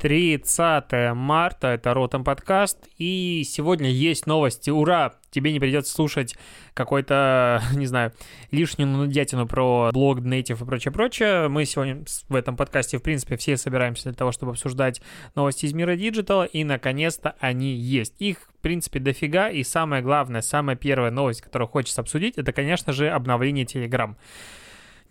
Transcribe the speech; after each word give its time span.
30 0.00 1.14
марта, 1.14 1.68
это 1.68 1.92
Ротом 1.92 2.24
подкаст, 2.24 2.78
и 2.96 3.42
сегодня 3.46 3.90
есть 3.90 4.26
новости, 4.26 4.70
ура! 4.70 5.16
Тебе 5.30 5.52
не 5.52 5.60
придется 5.60 5.92
слушать 5.92 6.36
какой-то, 6.72 7.62
не 7.74 7.84
знаю, 7.84 8.12
лишнюю 8.50 8.88
нудятину 8.88 9.46
про 9.46 9.90
блог, 9.92 10.20
Native 10.20 10.62
и 10.62 10.64
прочее-прочее. 10.64 11.48
Мы 11.48 11.66
сегодня 11.66 12.02
в 12.30 12.34
этом 12.34 12.56
подкасте, 12.56 12.96
в 12.96 13.02
принципе, 13.02 13.36
все 13.36 13.58
собираемся 13.58 14.04
для 14.04 14.14
того, 14.14 14.32
чтобы 14.32 14.52
обсуждать 14.52 15.02
новости 15.34 15.66
из 15.66 15.74
мира 15.74 15.94
диджитала, 15.96 16.44
и, 16.44 16.64
наконец-то, 16.64 17.36
они 17.38 17.74
есть. 17.74 18.14
Их, 18.20 18.38
в 18.38 18.62
принципе, 18.62 19.00
дофига, 19.00 19.50
и 19.50 19.62
самое 19.62 20.02
главное, 20.02 20.40
самая 20.40 20.76
первая 20.76 21.10
новость, 21.10 21.42
которую 21.42 21.68
хочется 21.68 22.00
обсудить, 22.00 22.38
это, 22.38 22.54
конечно 22.54 22.94
же, 22.94 23.10
обновление 23.10 23.66
Telegram. 23.66 24.16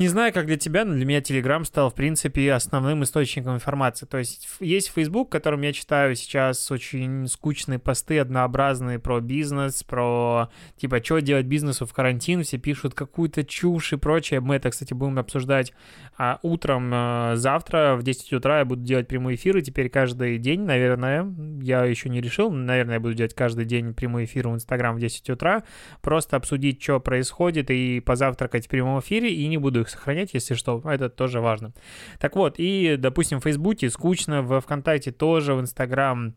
Не 0.01 0.07
знаю, 0.07 0.31
как 0.31 0.45
для 0.45 0.55
тебя, 0.55 0.85
но 0.85 0.93
для 0.93 1.03
меня 1.03 1.19
Telegram 1.19 1.61
стал, 1.65 1.89
в 1.89 1.93
принципе, 1.93 2.53
основным 2.53 3.03
источником 3.03 3.55
информации. 3.55 4.05
То 4.05 4.17
есть 4.17 4.47
есть 4.61 4.93
Facebook, 4.95 5.29
которым 5.29 5.61
я 5.61 5.73
читаю 5.73 6.15
сейчас 6.15 6.71
очень 6.71 7.27
скучные 7.27 7.79
посты, 7.79 8.17
однообразные 8.19 8.97
про 8.97 9.19
бизнес, 9.19 9.83
про, 9.83 10.51
типа, 10.77 11.03
что 11.03 11.19
делать 11.19 11.47
бизнесу 11.47 11.85
в 11.85 11.91
карантин. 11.91 12.43
Все 12.43 12.57
пишут 12.57 12.93
какую-то 12.93 13.43
чушь 13.43 13.91
и 13.91 13.97
прочее. 13.97 14.39
Мы 14.39 14.55
это, 14.55 14.69
кстати, 14.69 14.93
будем 14.93 15.19
обсуждать 15.19 15.73
а, 16.17 16.39
утром 16.43 16.91
а, 16.93 17.35
завтра 17.35 17.97
в 17.97 18.03
10 18.03 18.31
утра. 18.31 18.59
Я 18.59 18.65
буду 18.65 18.81
делать 18.81 19.09
прямые 19.09 19.35
эфиры 19.35 19.61
теперь 19.61 19.89
каждый 19.89 20.37
день, 20.37 20.61
наверное. 20.61 21.29
Я 21.61 21.83
еще 21.83 22.07
не 22.07 22.21
решил. 22.21 22.51
Наверное, 22.51 22.93
я 22.93 22.99
буду 23.01 23.15
делать 23.15 23.33
каждый 23.33 23.65
день 23.65 23.93
прямой 23.93 24.23
эфир 24.23 24.47
в 24.47 24.53
Инстаграм 24.55 24.95
в 24.95 24.99
10 25.01 25.29
утра. 25.31 25.63
Просто 26.01 26.37
обсудить, 26.37 26.81
что 26.81 27.01
происходит, 27.01 27.69
и 27.69 27.99
позавтракать 27.99 28.67
в 28.67 28.69
прямом 28.69 29.01
эфире, 29.01 29.33
и 29.33 29.45
не 29.47 29.57
буду 29.57 29.81
их 29.81 29.88
их 29.89 29.91
сохранять, 29.91 30.33
если 30.33 30.53
что, 30.53 30.81
это 30.85 31.09
тоже 31.09 31.41
важно. 31.41 31.73
Так 32.19 32.35
вот, 32.35 32.55
и, 32.57 32.95
допустим, 32.97 33.39
в 33.39 33.43
Фейсбуке 33.43 33.89
скучно, 33.89 34.41
в 34.41 34.61
ВКонтакте 34.61 35.11
тоже, 35.11 35.53
в 35.53 35.61
Инстаграм 35.61 36.35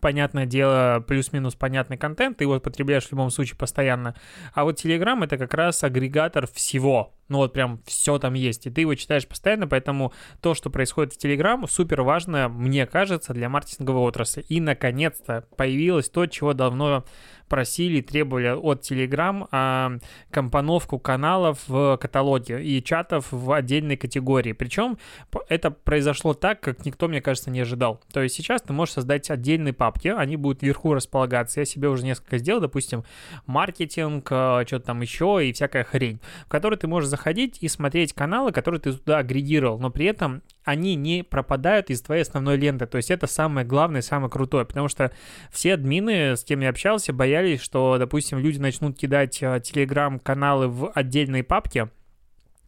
понятное 0.00 0.46
дело, 0.46 1.02
плюс-минус 1.06 1.54
понятный 1.54 1.96
контент, 1.96 2.38
ты 2.38 2.44
его 2.44 2.60
потребляешь 2.60 3.06
в 3.06 3.12
любом 3.12 3.30
случае 3.30 3.56
постоянно. 3.56 4.14
А 4.54 4.64
вот 4.64 4.82
Telegram 4.82 5.22
это 5.24 5.36
как 5.36 5.54
раз 5.54 5.82
агрегатор 5.82 6.46
всего. 6.46 7.14
Ну 7.28 7.38
вот 7.38 7.52
прям 7.52 7.80
все 7.86 8.18
там 8.18 8.34
есть, 8.34 8.66
и 8.66 8.70
ты 8.70 8.82
его 8.82 8.94
читаешь 8.94 9.26
постоянно, 9.26 9.68
поэтому 9.68 10.12
то, 10.40 10.54
что 10.54 10.70
происходит 10.70 11.14
в 11.14 11.24
Telegram, 11.24 11.64
супер 11.68 12.02
важно, 12.02 12.48
мне 12.48 12.86
кажется, 12.86 13.34
для 13.34 13.48
маркетинговой 13.48 14.02
отрасли. 14.02 14.42
И, 14.48 14.60
наконец-то, 14.60 15.46
появилось 15.56 16.08
то, 16.08 16.26
чего 16.26 16.54
давно 16.54 17.04
просили, 17.50 18.00
требовали 18.00 18.48
от 18.48 18.80
Telegram 18.82 19.46
а, 19.50 19.98
компоновку 20.30 20.98
каналов 20.98 21.58
в 21.66 21.98
каталоге 21.98 22.62
и 22.64 22.82
чатов 22.82 23.26
в 23.30 23.52
отдельной 23.52 23.96
категории. 23.96 24.52
Причем 24.52 24.96
это 25.48 25.72
произошло 25.72 26.32
так, 26.32 26.60
как 26.60 26.86
никто, 26.86 27.08
мне 27.08 27.20
кажется, 27.20 27.50
не 27.50 27.60
ожидал. 27.60 28.00
То 28.12 28.22
есть 28.22 28.36
сейчас 28.36 28.62
ты 28.62 28.72
можешь 28.72 28.94
создать 28.94 29.28
отдельные 29.30 29.74
папки, 29.74 30.08
они 30.08 30.36
будут 30.36 30.62
вверху 30.62 30.94
располагаться. 30.94 31.60
Я 31.60 31.66
себе 31.66 31.88
уже 31.88 32.04
несколько 32.04 32.38
сделал, 32.38 32.60
допустим, 32.60 33.04
маркетинг, 33.46 34.28
а, 34.30 34.64
что-то 34.64 34.86
там 34.86 35.00
еще 35.02 35.40
и 35.42 35.52
всякая 35.52 35.82
хрень, 35.82 36.20
в 36.46 36.48
которой 36.48 36.76
ты 36.76 36.86
можешь 36.86 37.10
заходить 37.10 37.58
и 37.60 37.68
смотреть 37.68 38.12
каналы, 38.12 38.52
которые 38.52 38.80
ты 38.80 38.92
туда 38.92 39.18
агрегировал, 39.18 39.80
но 39.80 39.90
при 39.90 40.06
этом 40.06 40.42
они 40.70 40.94
не 40.94 41.22
пропадают 41.22 41.90
из 41.90 42.00
твоей 42.00 42.22
основной 42.22 42.56
ленты. 42.56 42.86
То 42.86 42.96
есть 42.96 43.10
это 43.10 43.26
самое 43.26 43.66
главное, 43.66 44.02
самое 44.02 44.30
крутое, 44.30 44.64
потому 44.64 44.88
что 44.88 45.10
все 45.50 45.74
админы, 45.74 46.36
с 46.36 46.44
кем 46.44 46.60
я 46.60 46.70
общался, 46.70 47.12
боялись, 47.12 47.60
что, 47.60 47.96
допустим, 47.98 48.38
люди 48.38 48.58
начнут 48.58 48.96
кидать 48.96 49.42
э, 49.42 49.60
телеграм-каналы 49.60 50.68
в 50.68 50.90
отдельные 50.92 51.42
папки, 51.42 51.88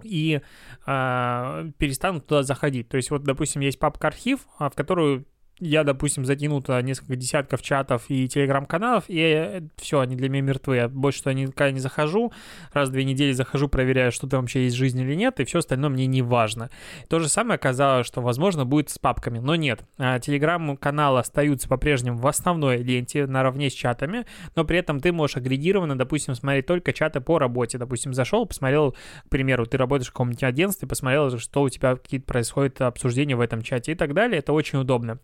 и 0.03 0.41
э, 0.85 1.71
перестанут 1.79 2.27
туда 2.27 2.43
заходить. 2.43 2.89
То 2.89 2.97
есть 2.97 3.11
вот, 3.11 3.23
допустим, 3.23 3.61
есть 3.63 3.79
папка 3.79 4.09
архив, 4.09 4.41
а, 4.59 4.69
в 4.69 4.75
которую 4.75 5.25
я, 5.63 5.85
допустим, 5.85 6.25
затянул 6.25 6.61
туда 6.61 6.83
несколько 6.83 7.15
десятков 7.15 7.63
чатов 7.63 8.05
и 8.09 8.27
телеграм-каналов, 8.27 9.05
и 9.07 9.21
э, 9.21 9.61
все, 9.77 10.01
они 10.01 10.17
для 10.17 10.29
меня 10.29 10.43
мертвы. 10.43 10.77
Я 10.77 10.89
больше 10.89 11.21
туда 11.21 11.35
никогда 11.35 11.71
не 11.71 11.79
захожу. 11.79 12.33
Раз 12.73 12.89
в 12.89 12.93
две 12.93 13.05
недели 13.05 13.31
захожу, 13.31 13.69
проверяю, 13.69 14.11
что 14.11 14.27
там 14.27 14.41
вообще 14.41 14.65
есть 14.65 14.75
жизнь 14.75 15.01
или 15.01 15.15
нет, 15.15 15.39
и 15.39 15.45
все 15.45 15.61
остальное 15.61 15.91
мне 15.91 16.07
не 16.07 16.21
важно. 16.21 16.69
То 17.09 17.21
же 17.21 17.29
самое 17.29 17.57
оказалось, 17.57 18.07
что, 18.07 18.21
возможно, 18.21 18.65
будет 18.65 18.91
с 18.91 18.99
папками, 18.99 19.39
но 19.39 19.55
нет. 19.55 19.85
А, 19.99 20.19
телеграм-каналы 20.19 21.21
остаются 21.21 21.69
по-прежнему 21.69 22.19
в 22.19 22.27
основной 22.27 22.79
ленте 22.79 23.27
наравне 23.27 23.71
с 23.71 23.73
чатами, 23.73 24.27
но 24.57 24.65
при 24.65 24.79
этом 24.79 24.99
ты 24.99 25.13
можешь 25.13 25.37
агрегированно, 25.37 25.97
допустим, 25.97 26.35
смотреть 26.35 26.67
только 26.67 26.93
чаты 26.93 27.21
по 27.21 27.39
работе. 27.39 27.79
Допустим, 27.79 28.15
зашел, 28.15 28.47
посмотрел, 28.47 28.97
к 29.27 29.29
примеру, 29.31 29.67
ты 29.67 29.77
работаешь 29.77 30.09
в 30.09 30.13
каком-нибудь 30.13 30.43
агентстве, 30.43 30.89
посмотрел, 30.89 31.39
что 31.39 31.63
у 31.63 31.69
тебя 31.69 31.95
какие-то 31.95 32.27
происходят 32.27 32.81
обсуждения 32.81 33.37
в 33.37 33.41
этом 33.41 33.63
чате 33.63 33.93
и 33.93 33.95
так 33.95 34.13
далее. 34.13 34.41
Это 34.41 34.53
очень 34.53 34.81
удобно. 34.81 35.21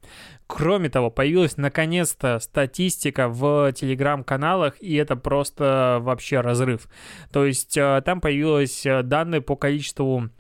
Кроме 0.47 0.89
того, 0.89 1.11
появилась 1.11 1.57
наконец-то 1.57 2.39
статистика 2.39 3.29
в 3.29 3.73
телеграм-каналах, 3.73 4.75
и 4.81 4.95
это 4.95 5.15
просто 5.15 5.99
вообще 6.01 6.41
разрыв. 6.41 6.89
То 7.33 7.45
есть 7.45 7.77
э, 7.77 8.03
там 8.05 8.21
появились 8.21 8.87
э, 8.87 9.03
данные 9.03 9.43
по 9.43 9.57
количеству 9.57 10.31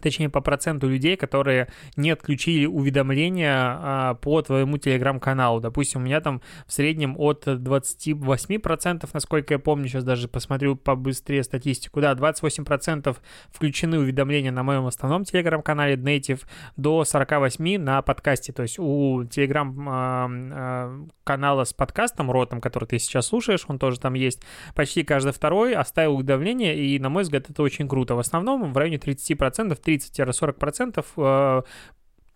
точнее 0.00 0.28
по 0.28 0.40
проценту 0.40 0.88
людей, 0.88 1.16
которые 1.16 1.68
не 1.96 2.10
отключили 2.10 2.66
уведомления 2.66 3.54
а, 3.54 4.14
по 4.14 4.42
твоему 4.42 4.78
телеграм-каналу. 4.78 5.60
Допустим, 5.60 6.00
у 6.00 6.04
меня 6.04 6.20
там 6.20 6.40
в 6.66 6.72
среднем 6.72 7.14
от 7.18 7.46
28%, 7.46 9.08
насколько 9.12 9.54
я 9.54 9.58
помню, 9.58 9.88
сейчас 9.88 10.04
даже 10.04 10.28
посмотрю 10.28 10.76
побыстрее 10.76 11.42
статистику, 11.42 12.00
да, 12.00 12.14
28% 12.14 13.16
включены 13.52 13.98
уведомления 13.98 14.52
на 14.52 14.62
моем 14.62 14.86
основном 14.86 15.24
телеграм-канале 15.24 15.96
Native, 15.96 16.42
до 16.76 17.02
48% 17.02 17.78
на 17.78 18.02
подкасте, 18.02 18.52
то 18.52 18.62
есть 18.62 18.78
у 18.78 19.24
телеграм-канала 19.24 21.62
а, 21.62 21.64
с 21.64 21.72
подкастом 21.72 22.30
Ротом, 22.30 22.60
который 22.60 22.86
ты 22.86 22.98
сейчас 22.98 23.26
слушаешь, 23.26 23.64
он 23.68 23.78
тоже 23.78 23.98
там 24.00 24.14
есть, 24.14 24.42
почти 24.74 25.02
каждый 25.02 25.32
второй 25.32 25.74
оставил 25.74 26.16
уведомление, 26.16 26.76
и, 26.76 26.98
на 26.98 27.08
мой 27.08 27.22
взгляд, 27.22 27.50
это 27.50 27.62
очень 27.62 27.88
круто. 27.88 28.14
В 28.14 28.18
основном 28.18 28.72
в 28.72 28.76
районе 28.76 28.96
30%, 28.96 29.76
30-40% 29.88 31.04
э, 31.16 31.62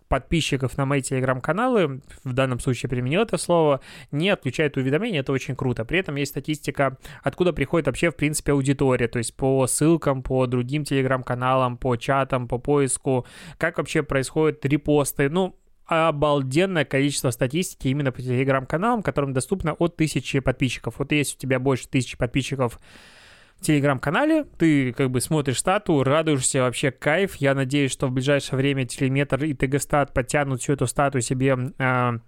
подписчиков 0.08 0.76
на 0.76 0.84
мои 0.84 1.00
телеграм-каналы, 1.00 2.02
в 2.22 2.32
данном 2.34 2.60
случае 2.60 2.90
применил 2.90 3.22
это 3.22 3.38
слово, 3.38 3.80
не 4.10 4.28
отключают 4.28 4.76
уведомления, 4.76 5.20
это 5.20 5.32
очень 5.32 5.56
круто. 5.56 5.86
При 5.86 5.98
этом 5.98 6.16
есть 6.16 6.32
статистика, 6.32 6.98
откуда 7.22 7.54
приходит 7.54 7.86
вообще, 7.86 8.10
в 8.10 8.16
принципе, 8.16 8.52
аудитория, 8.52 9.08
то 9.08 9.18
есть 9.18 9.34
по 9.34 9.66
ссылкам, 9.66 10.22
по 10.22 10.46
другим 10.46 10.84
телеграм-каналам, 10.84 11.78
по 11.78 11.96
чатам, 11.96 12.46
по 12.46 12.58
поиску, 12.58 13.26
как 13.56 13.78
вообще 13.78 14.02
происходят 14.02 14.62
репосты, 14.66 15.30
ну, 15.30 15.56
обалденное 15.86 16.84
количество 16.84 17.30
статистики 17.30 17.88
именно 17.88 18.12
по 18.12 18.20
телеграм-каналам, 18.20 19.02
которым 19.02 19.32
доступно 19.32 19.72
от 19.72 19.96
тысячи 19.96 20.40
подписчиков. 20.40 20.98
Вот 20.98 21.12
если 21.12 21.36
у 21.36 21.40
тебя 21.40 21.58
больше 21.58 21.88
тысячи 21.88 22.19
подписчиков 22.19 22.78
телеграм-канале, 23.62 24.44
ты 24.58 24.92
как 24.92 25.10
бы 25.10 25.20
смотришь 25.20 25.58
стату, 25.58 26.02
радуешься, 26.02 26.60
вообще 26.60 26.90
кайф. 26.90 27.36
Я 27.36 27.54
надеюсь, 27.54 27.92
что 27.92 28.08
в 28.08 28.12
ближайшее 28.12 28.56
время 28.58 28.86
телеметр 28.86 29.44
и 29.44 29.54
ТГ-стат 29.54 30.12
подтянут 30.12 30.60
всю 30.60 30.74
эту 30.74 30.86
стату 30.86 31.20
себе 31.20 31.56
э, 31.78 32.18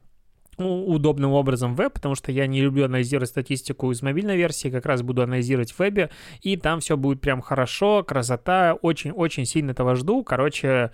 удобным 0.59 1.33
образом 1.33 1.75
в 1.75 1.77
веб, 1.77 1.93
потому 1.95 2.15
что 2.15 2.33
я 2.33 2.47
не 2.47 2.61
люблю 2.63 2.85
анализировать 2.85 3.31
статистику 3.31 3.91
из 3.91 4.03
мобильной 4.03 4.37
версии, 4.37 4.69
как 4.69 4.87
раз 4.87 5.03
буду 5.03 5.23
анализировать 5.23 5.73
в 5.73 5.79
вебе, 5.79 6.11
и 6.43 6.57
там 6.57 6.81
все 6.81 6.97
будет 6.97 7.21
прям 7.21 7.41
хорошо, 7.41 8.03
красота, 8.05 8.75
очень-очень 8.81 9.45
сильно 9.45 9.73
этого 9.73 9.95
жду. 9.97 10.23
Короче, 10.23 10.93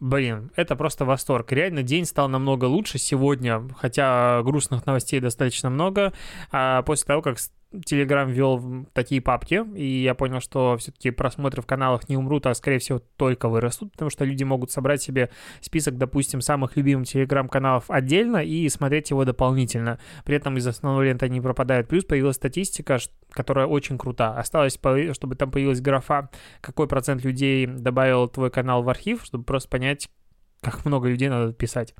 Блин, 0.00 0.52
это 0.54 0.76
просто 0.76 1.04
восторг. 1.04 1.50
Реально 1.50 1.82
день 1.82 2.04
стал 2.04 2.28
намного 2.28 2.66
лучше 2.66 2.98
сегодня, 2.98 3.68
хотя 3.76 4.42
грустных 4.44 4.86
новостей 4.86 5.18
достаточно 5.18 5.70
много. 5.70 6.12
А 6.52 6.82
после 6.82 7.06
того, 7.06 7.20
как 7.20 7.38
Telegram 7.72 8.30
ввел 8.30 8.86
такие 8.94 9.20
папки, 9.20 9.62
и 9.76 10.02
я 10.02 10.14
понял, 10.14 10.40
что 10.40 10.76
все-таки 10.78 11.10
просмотры 11.10 11.60
в 11.60 11.66
каналах 11.66 12.08
не 12.08 12.16
умрут, 12.16 12.46
а, 12.46 12.54
скорее 12.54 12.78
всего, 12.78 13.00
только 13.16 13.48
вырастут, 13.48 13.92
потому 13.92 14.10
что 14.10 14.24
люди 14.24 14.42
могут 14.42 14.70
собрать 14.70 15.02
себе 15.02 15.30
список, 15.60 15.98
допустим, 15.98 16.40
самых 16.40 16.76
любимых 16.76 17.06
Telegram-каналов 17.06 17.84
отдельно 17.90 18.38
и 18.38 18.68
смотреть 18.70 19.10
его 19.10 19.24
дополнительно. 19.24 19.98
При 20.24 20.36
этом 20.36 20.56
из 20.56 20.66
основной 20.66 21.06
ленты 21.06 21.28
не 21.28 21.42
пропадают. 21.42 21.88
Плюс 21.88 22.04
появилась 22.04 22.36
статистика, 22.36 22.98
которая 23.30 23.66
очень 23.66 23.98
крута. 23.98 24.38
Осталось, 24.38 24.78
чтобы 25.12 25.34
там 25.36 25.50
появилась 25.50 25.80
графа, 25.80 26.30
какой 26.62 26.88
процент 26.88 27.22
людей 27.22 27.66
добавил 27.66 28.28
твой 28.28 28.50
канал 28.50 28.82
в 28.82 28.88
архив, 28.88 29.24
чтобы 29.24 29.44
просто 29.44 29.68
понять, 29.68 30.08
как 30.60 30.84
много 30.84 31.08
людей 31.08 31.28
надо 31.28 31.52
писать. 31.52 31.94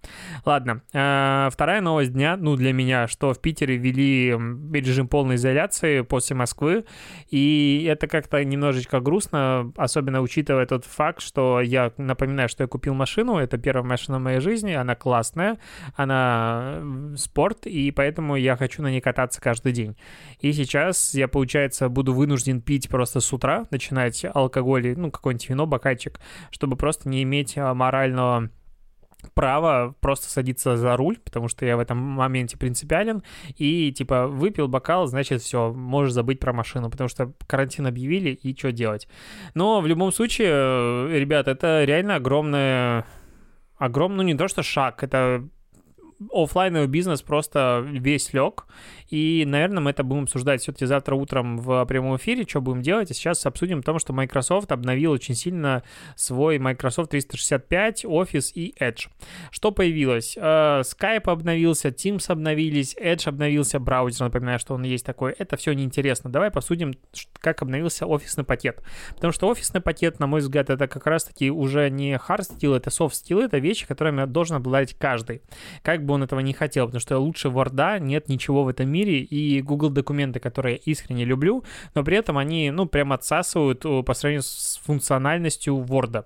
Ладно, 0.45 0.83
э, 0.93 1.49
вторая 1.53 1.81
новость 1.81 2.13
дня, 2.13 2.37
ну, 2.37 2.57
для 2.57 2.73
меня, 2.73 3.07
что 3.07 3.33
в 3.33 3.41
Питере 3.41 3.77
ввели 3.77 4.31
режим 4.73 5.09
полной 5.09 5.37
изоляции 5.37 6.01
после 6.01 6.37
Москвы, 6.37 6.85
и 7.31 7.87
это 7.89 8.07
как-то 8.07 8.45
немножечко 8.45 9.01
грустно, 9.01 9.73
особенно 9.77 10.21
учитывая 10.21 10.67
тот 10.67 10.85
факт, 10.85 11.21
что 11.21 11.61
я 11.61 11.93
напоминаю, 11.97 12.49
что 12.49 12.65
я 12.65 12.69
купил 12.69 12.95
машину, 12.95 13.37
это 13.39 13.59
первая 13.59 13.85
машина 13.85 14.19
в 14.19 14.23
моей 14.23 14.41
жизни, 14.41 14.73
она 14.73 14.95
классная, 14.95 15.59
она 15.95 16.83
спорт, 17.17 17.67
и 17.67 17.91
поэтому 17.91 18.37
я 18.37 18.57
хочу 18.57 18.83
на 18.83 18.91
ней 18.91 19.01
кататься 19.01 19.41
каждый 19.41 19.73
день. 19.73 19.97
И 20.41 20.53
сейчас 20.53 21.15
я, 21.15 21.29
получается, 21.29 21.89
буду 21.89 22.13
вынужден 22.13 22.61
пить 22.61 22.89
просто 22.89 23.21
с 23.21 23.33
утра, 23.33 23.67
начинать 23.71 24.25
алкоголь, 24.25 24.95
ну, 24.97 25.11
какой-нибудь 25.11 25.49
вино, 25.49 25.67
бокальчик, 25.67 26.21
чтобы 26.51 26.77
просто 26.77 27.09
не 27.09 27.23
иметь 27.23 27.57
а, 27.57 27.75
морального 27.75 28.51
право 29.35 29.95
просто 30.01 30.31
садиться 30.31 30.77
за 30.77 30.97
руль, 30.97 31.19
потому 31.19 31.49
что 31.49 31.67
я 31.67 31.77
в 31.77 31.81
этом 31.81 31.99
моменте 31.99 32.57
принципиален, 32.57 33.23
и 33.57 33.93
типа 33.93 34.27
выпил 34.27 34.69
бокал, 34.69 35.07
значит 35.07 35.43
все, 35.43 35.73
можешь 35.73 36.13
забыть 36.13 36.41
про 36.41 36.53
машину, 36.53 36.91
потому 36.91 37.09
что 37.09 37.33
карантин 37.47 37.87
объявили, 37.87 38.31
и 38.31 38.57
что 38.57 38.73
делать. 38.73 39.09
Но 39.55 39.81
в 39.81 39.87
любом 39.87 40.13
случае, 40.13 40.49
э, 40.51 41.19
ребят, 41.19 41.49
это 41.49 41.85
реально 41.85 42.17
огромное 42.17 43.07
огромный, 43.77 44.17
ну 44.19 44.23
не 44.23 44.35
то 44.35 44.49
что 44.49 44.63
шаг, 44.63 45.03
это 45.03 45.49
офлайновый 46.33 46.89
бизнес 46.89 47.23
просто 47.23 47.85
весь 47.87 48.33
лег, 48.33 48.67
и, 49.09 49.45
наверное, 49.47 49.81
мы 49.83 49.91
это 49.91 50.05
будем 50.05 50.25
обсуждать 50.25 50.61
все-таки 50.61 50.85
завтра 50.85 51.15
утром 51.15 51.59
в 51.59 51.85
прямом 51.87 52.17
эфире, 52.17 52.45
что 52.47 52.61
будем 52.61 52.83
делать. 52.83 53.11
А 53.11 53.15
сейчас 53.15 53.45
обсудим 53.47 53.83
то, 53.83 53.99
что 53.99 54.13
Microsoft 54.13 54.71
обновил 54.71 55.13
очень 55.13 55.35
сильно 55.35 55.83
свой 56.15 56.59
Microsoft 56.59 57.11
365, 57.11 58.05
Office 58.05 58.53
и 58.55 58.75
Edge. 58.79 59.09
Что 59.51 59.73
появилось? 59.73 60.37
Э, 60.37 60.83
Skype 60.83 61.31
обновился, 61.31 61.89
Teams 61.89 62.31
обновились, 62.31 62.97
Edge 62.97 63.29
обновился, 63.29 63.79
браузер, 63.79 64.27
напоминаю, 64.27 64.59
что 64.59 64.75
он 64.75 64.83
есть 64.83 65.07
такой. 65.07 65.33
Это 65.39 65.57
все 65.57 65.73
неинтересно. 65.73 66.31
Давай 66.31 66.51
посудим, 66.51 66.95
как 67.41 67.63
обновился 67.63 68.07
офисный 68.07 68.45
пакет. 68.45 68.83
Потому 69.15 69.33
что 69.33 69.49
офисный 69.49 69.81
пакет, 69.81 70.19
на 70.21 70.27
мой 70.27 70.41
взгляд, 70.41 70.69
это 70.69 70.87
как 70.87 71.07
раз-таки 71.07 71.51
уже 71.51 71.89
не 71.89 72.15
hard 72.15 72.43
skill, 72.51 72.77
это 72.77 72.91
soft 72.91 73.13
skill, 73.13 73.45
это 73.45 73.59
вещи, 73.59 73.87
которыми 73.87 74.27
должен 74.27 74.57
обладать 74.57 74.95
каждый. 74.95 75.41
Как 75.83 76.05
бы 76.09 76.15
он 76.15 76.25
этого 76.25 76.41
не 76.41 76.53
хотел, 76.53 76.87
потому 76.87 77.01
что 77.01 77.19
лучше 77.19 77.49
Word 77.49 78.01
нет 78.01 78.29
ничего 78.29 78.65
в 78.65 78.69
этом 78.69 78.89
мире, 78.89 79.21
и 79.21 79.63
Google 79.63 79.91
документы, 79.91 80.41
которые 80.41 80.77
я 80.77 80.81
искренне 80.93 81.25
люблю, 81.25 81.63
но 81.95 82.03
при 82.03 82.17
этом 82.17 82.37
они, 82.39 82.73
ну, 82.73 82.87
прям 82.87 83.13
отсасывают 83.13 83.85
э, 83.85 84.03
по 84.03 84.15
сравнению 84.15 84.43
с 84.43 84.81
функциональностью 84.85 85.77
Word. 85.77 86.25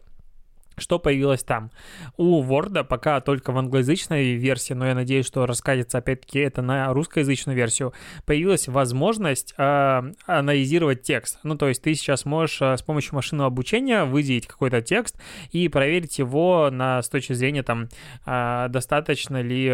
Что 0.83 0.99
появилось 0.99 1.45
там? 1.45 1.71
У 2.17 2.43
Word 2.43 2.85
пока 2.85 3.21
только 3.21 3.53
в 3.53 3.59
англоязычной 3.59 4.35
версии, 4.35 4.75
но 4.75 4.87
я 4.87 4.95
надеюсь, 4.95 5.27
что 5.27 5.47
раскатится 5.47 5.99
опять-таки 5.99 6.41
это 6.41 6.61
на 6.61 6.93
русскоязычную 6.93 7.57
версию, 7.57 7.93
появилась 8.27 8.67
возможность 8.67 9.55
э, 9.57 10.03
анализировать 10.27 11.03
текст. 11.03 11.39
Ну, 11.45 11.57
то 11.57 11.69
есть 11.69 11.83
ты 11.83 11.95
сейчас 11.95 12.25
можешь 12.25 12.61
э, 12.61 12.77
с 12.77 12.83
помощью 12.83 13.15
машинного 13.15 13.47
обучения 13.47 14.05
выделить 14.05 14.49
какой-то 14.49 14.83
текст 14.83 15.17
и 15.53 15.69
проверить 15.69 16.19
его 16.19 16.69
на, 16.73 17.01
с 17.01 17.09
точки 17.09 17.33
зрения 17.33 17.63
там, 17.63 17.89
э, 18.27 18.67
достаточно 18.69 19.41
ли 19.41 19.73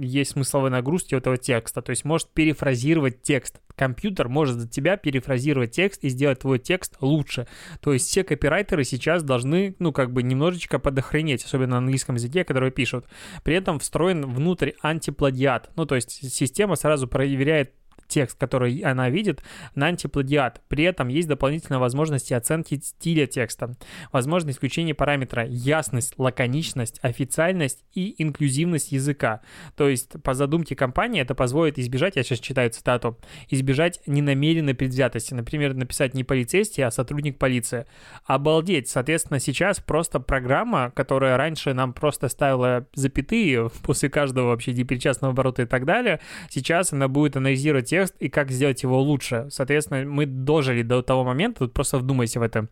есть 0.00 0.32
смысловой 0.32 0.70
нагрузки 0.70 1.14
у 1.14 1.18
этого 1.18 1.36
текста. 1.36 1.82
То 1.82 1.90
есть 1.90 2.04
может 2.04 2.30
перефразировать 2.30 3.20
текст 3.20 3.60
компьютер 3.76 4.28
может 4.28 4.56
за 4.56 4.68
тебя 4.68 4.96
перефразировать 4.96 5.72
текст 5.72 6.02
и 6.04 6.08
сделать 6.08 6.40
твой 6.40 6.58
текст 6.58 6.96
лучше. 7.00 7.46
То 7.80 7.92
есть 7.92 8.08
все 8.08 8.24
копирайтеры 8.24 8.84
сейчас 8.84 9.22
должны, 9.22 9.76
ну, 9.78 9.92
как 9.92 10.12
бы 10.12 10.22
немножечко 10.22 10.78
подохренеть, 10.78 11.44
особенно 11.44 11.72
на 11.72 11.78
английском 11.78 12.16
языке, 12.16 12.44
который 12.44 12.70
пишут. 12.70 13.06
При 13.44 13.54
этом 13.54 13.78
встроен 13.78 14.26
внутрь 14.26 14.72
антиплагиат. 14.82 15.70
Ну, 15.76 15.86
то 15.86 15.94
есть 15.94 16.32
система 16.32 16.76
сразу 16.76 17.06
проверяет 17.06 17.72
текст, 18.08 18.38
который 18.38 18.78
она 18.80 19.10
видит, 19.10 19.42
на 19.74 19.86
антиплагиат. 19.86 20.62
При 20.68 20.84
этом 20.84 21.08
есть 21.08 21.28
дополнительная 21.28 21.80
возможность 21.80 22.32
оценки 22.32 22.78
стиля 22.82 23.26
текста, 23.26 23.74
возможность 24.12 24.58
исключения 24.58 24.94
параметра 24.94 25.46
ясность, 25.46 26.14
лаконичность, 26.18 26.98
официальность 27.02 27.84
и 27.92 28.14
инклюзивность 28.22 28.92
языка. 28.92 29.40
То 29.76 29.88
есть 29.88 30.22
по 30.22 30.34
задумке 30.34 30.76
компании 30.76 31.20
это 31.20 31.34
позволит 31.34 31.78
избежать, 31.78 32.16
я 32.16 32.22
сейчас 32.22 32.40
читаю 32.40 32.70
цитату, 32.70 33.18
избежать 33.48 34.00
ненамеренной 34.06 34.74
предвзятости. 34.74 35.34
Например, 35.34 35.74
написать 35.74 36.14
не 36.14 36.24
полицейский, 36.24 36.84
а 36.84 36.90
сотрудник 36.90 37.38
полиции. 37.38 37.86
Обалдеть. 38.24 38.88
Соответственно, 38.88 39.40
сейчас 39.40 39.80
просто 39.80 40.20
программа, 40.20 40.90
которая 40.90 41.36
раньше 41.36 41.74
нам 41.74 41.92
просто 41.92 42.28
ставила 42.28 42.86
запятые 42.94 43.70
после 43.82 44.08
каждого 44.08 44.48
вообще 44.48 44.72
депричастного 44.72 45.32
оборота 45.32 45.62
и 45.62 45.66
так 45.66 45.84
далее, 45.84 46.20
сейчас 46.50 46.92
она 46.92 47.08
будет 47.08 47.36
анализировать 47.36 47.92
текст 47.96 48.14
и 48.18 48.28
как 48.28 48.50
сделать 48.50 48.82
его 48.82 49.00
лучше. 49.00 49.46
Соответственно, 49.50 50.04
мы 50.04 50.26
дожили 50.26 50.82
до 50.82 51.02
того 51.02 51.24
момента, 51.24 51.60
тут 51.60 51.72
просто 51.72 51.98
вдумайся 51.98 52.40
в 52.40 52.42
это 52.42 52.68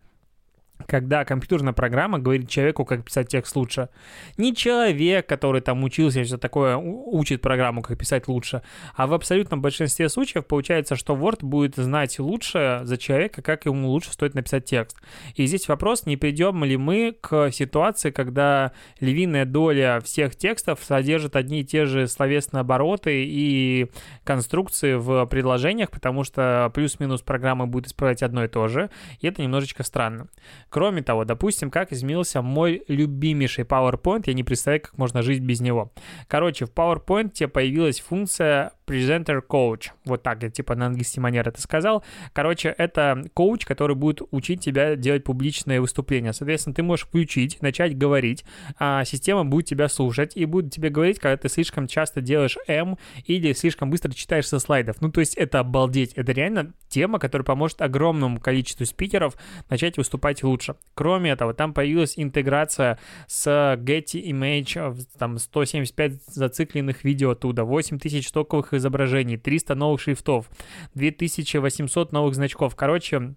когда 0.87 1.25
компьютерная 1.25 1.73
программа 1.73 2.19
говорит 2.19 2.49
человеку, 2.49 2.85
как 2.85 3.05
писать 3.05 3.29
текст 3.29 3.55
лучше. 3.57 3.89
Не 4.37 4.55
человек, 4.55 5.27
который 5.27 5.61
там 5.61 5.83
учился 5.85 6.21
и 6.21 6.25
все 6.25 6.37
такое, 6.37 6.77
учит 6.77 7.41
программу, 7.41 7.83
как 7.83 7.99
писать 7.99 8.29
лучше, 8.29 8.63
а 8.95 9.07
в 9.07 9.15
абсолютном 9.15 9.63
большинстве 9.63 10.09
случаев 10.09 10.47
получается, 10.47 10.97
что 10.97 11.15
Word 11.15 11.45
будет 11.45 11.77
знать 11.77 12.19
лучше 12.19 12.81
за 12.85 12.97
человека, 12.97 13.41
как 13.41 13.67
ему 13.67 13.89
лучше 13.89 14.13
стоит 14.13 14.35
написать 14.35 14.65
текст. 14.65 14.99
И 15.37 15.47
здесь 15.47 15.69
вопрос, 15.69 16.07
не 16.07 16.17
придем 16.17 16.65
ли 16.65 16.77
мы 16.77 17.17
к 17.21 17.51
ситуации, 17.53 18.11
когда 18.11 18.73
львиная 19.01 19.45
доля 19.45 20.01
всех 20.05 20.37
текстов 20.37 20.81
содержит 20.83 21.37
одни 21.37 21.61
и 21.61 21.65
те 21.65 21.87
же 21.87 22.09
словесные 22.09 22.61
обороты 22.61 23.25
и 23.25 23.91
конструкции 24.25 24.95
в 24.95 25.27
предложениях, 25.27 25.91
потому 25.91 26.25
что 26.25 26.71
плюс-минус 26.75 27.23
программа 27.23 27.67
будет 27.67 27.87
исправлять 27.87 28.23
одно 28.23 28.45
и 28.45 28.49
то 28.49 28.69
же, 28.69 28.91
и 29.21 29.29
это 29.29 29.41
немножечко 29.41 29.83
странно. 29.83 30.29
Кроме 30.75 31.03
того, 31.03 31.25
допустим, 31.25 31.71
как 31.71 31.93
изменился 31.93 32.43
мой 32.43 32.83
любимейший 32.89 33.63
PowerPoint, 33.63 34.25
я 34.27 34.35
не 34.35 34.43
представляю, 34.43 34.83
как 34.83 34.99
можно 34.99 35.23
жить 35.23 35.41
без 35.41 35.61
него. 35.61 35.93
Короче, 36.27 36.67
в 36.67 36.71
PowerPoint 36.71 37.47
появилась 37.47 38.01
функция 38.01 38.73
Presenter 38.87 39.41
Coach. 39.47 39.91
Вот 40.05 40.23
так 40.23 40.43
я 40.43 40.51
типа 40.51 40.75
на 40.75 40.87
английский 40.87 41.21
манер 41.21 41.49
это 41.49 41.61
сказал. 41.61 42.05
Короче, 42.33 42.75
это 42.77 43.25
коуч, 43.35 43.65
который 43.65 43.97
будет 43.97 44.21
учить 44.31 44.61
тебя 44.61 44.97
делать 44.97 45.25
публичные 45.25 45.81
выступления. 45.81 46.33
Соответственно, 46.33 46.75
ты 46.75 46.83
можешь 46.83 47.07
включить, 47.07 47.63
начать 47.63 47.97
говорить, 47.97 48.45
а 48.79 49.05
система 49.05 49.45
будет 49.45 49.67
тебя 49.67 49.89
слушать 49.89 50.37
и 50.37 50.45
будет 50.45 50.73
тебе 50.73 50.91
говорить, 50.91 51.19
когда 51.19 51.37
ты 51.37 51.49
слишком 51.49 51.87
часто 51.87 52.21
делаешь 52.21 52.59
М 52.67 52.99
или 53.27 53.53
слишком 53.53 53.91
быстро 53.91 54.13
читаешь 54.13 54.47
со 54.47 54.59
слайдов. 54.59 55.01
Ну, 55.01 55.11
то 55.11 55.21
есть 55.21 55.35
это 55.35 55.61
обалдеть. 55.61 56.13
Это 56.15 56.33
реально 56.33 56.75
тема, 56.89 57.19
которая 57.19 57.45
поможет 57.45 57.81
огромному 57.83 58.41
количеству 58.41 58.85
спикеров 58.87 59.37
начать 59.71 59.97
выступать 59.97 60.43
лучше. 60.43 60.77
Кроме 60.95 61.31
этого, 61.31 61.55
там 61.55 61.73
появилась 61.73 62.15
интеграция 62.17 62.99
с 63.27 63.47
Getty 63.49 64.23
Image, 64.29 65.07
там 65.19 65.39
175 65.39 66.25
зацикленных 66.27 67.05
видео 67.05 67.31
оттуда, 67.31 67.65
8000 67.65 68.29
стоковых 68.29 68.74
изображений, 68.77 69.37
300 69.37 69.75
новых 69.75 70.01
шрифтов, 70.01 70.51
2800 70.95 72.13
новых 72.13 72.35
значков. 72.35 72.77
Короче, 72.77 73.35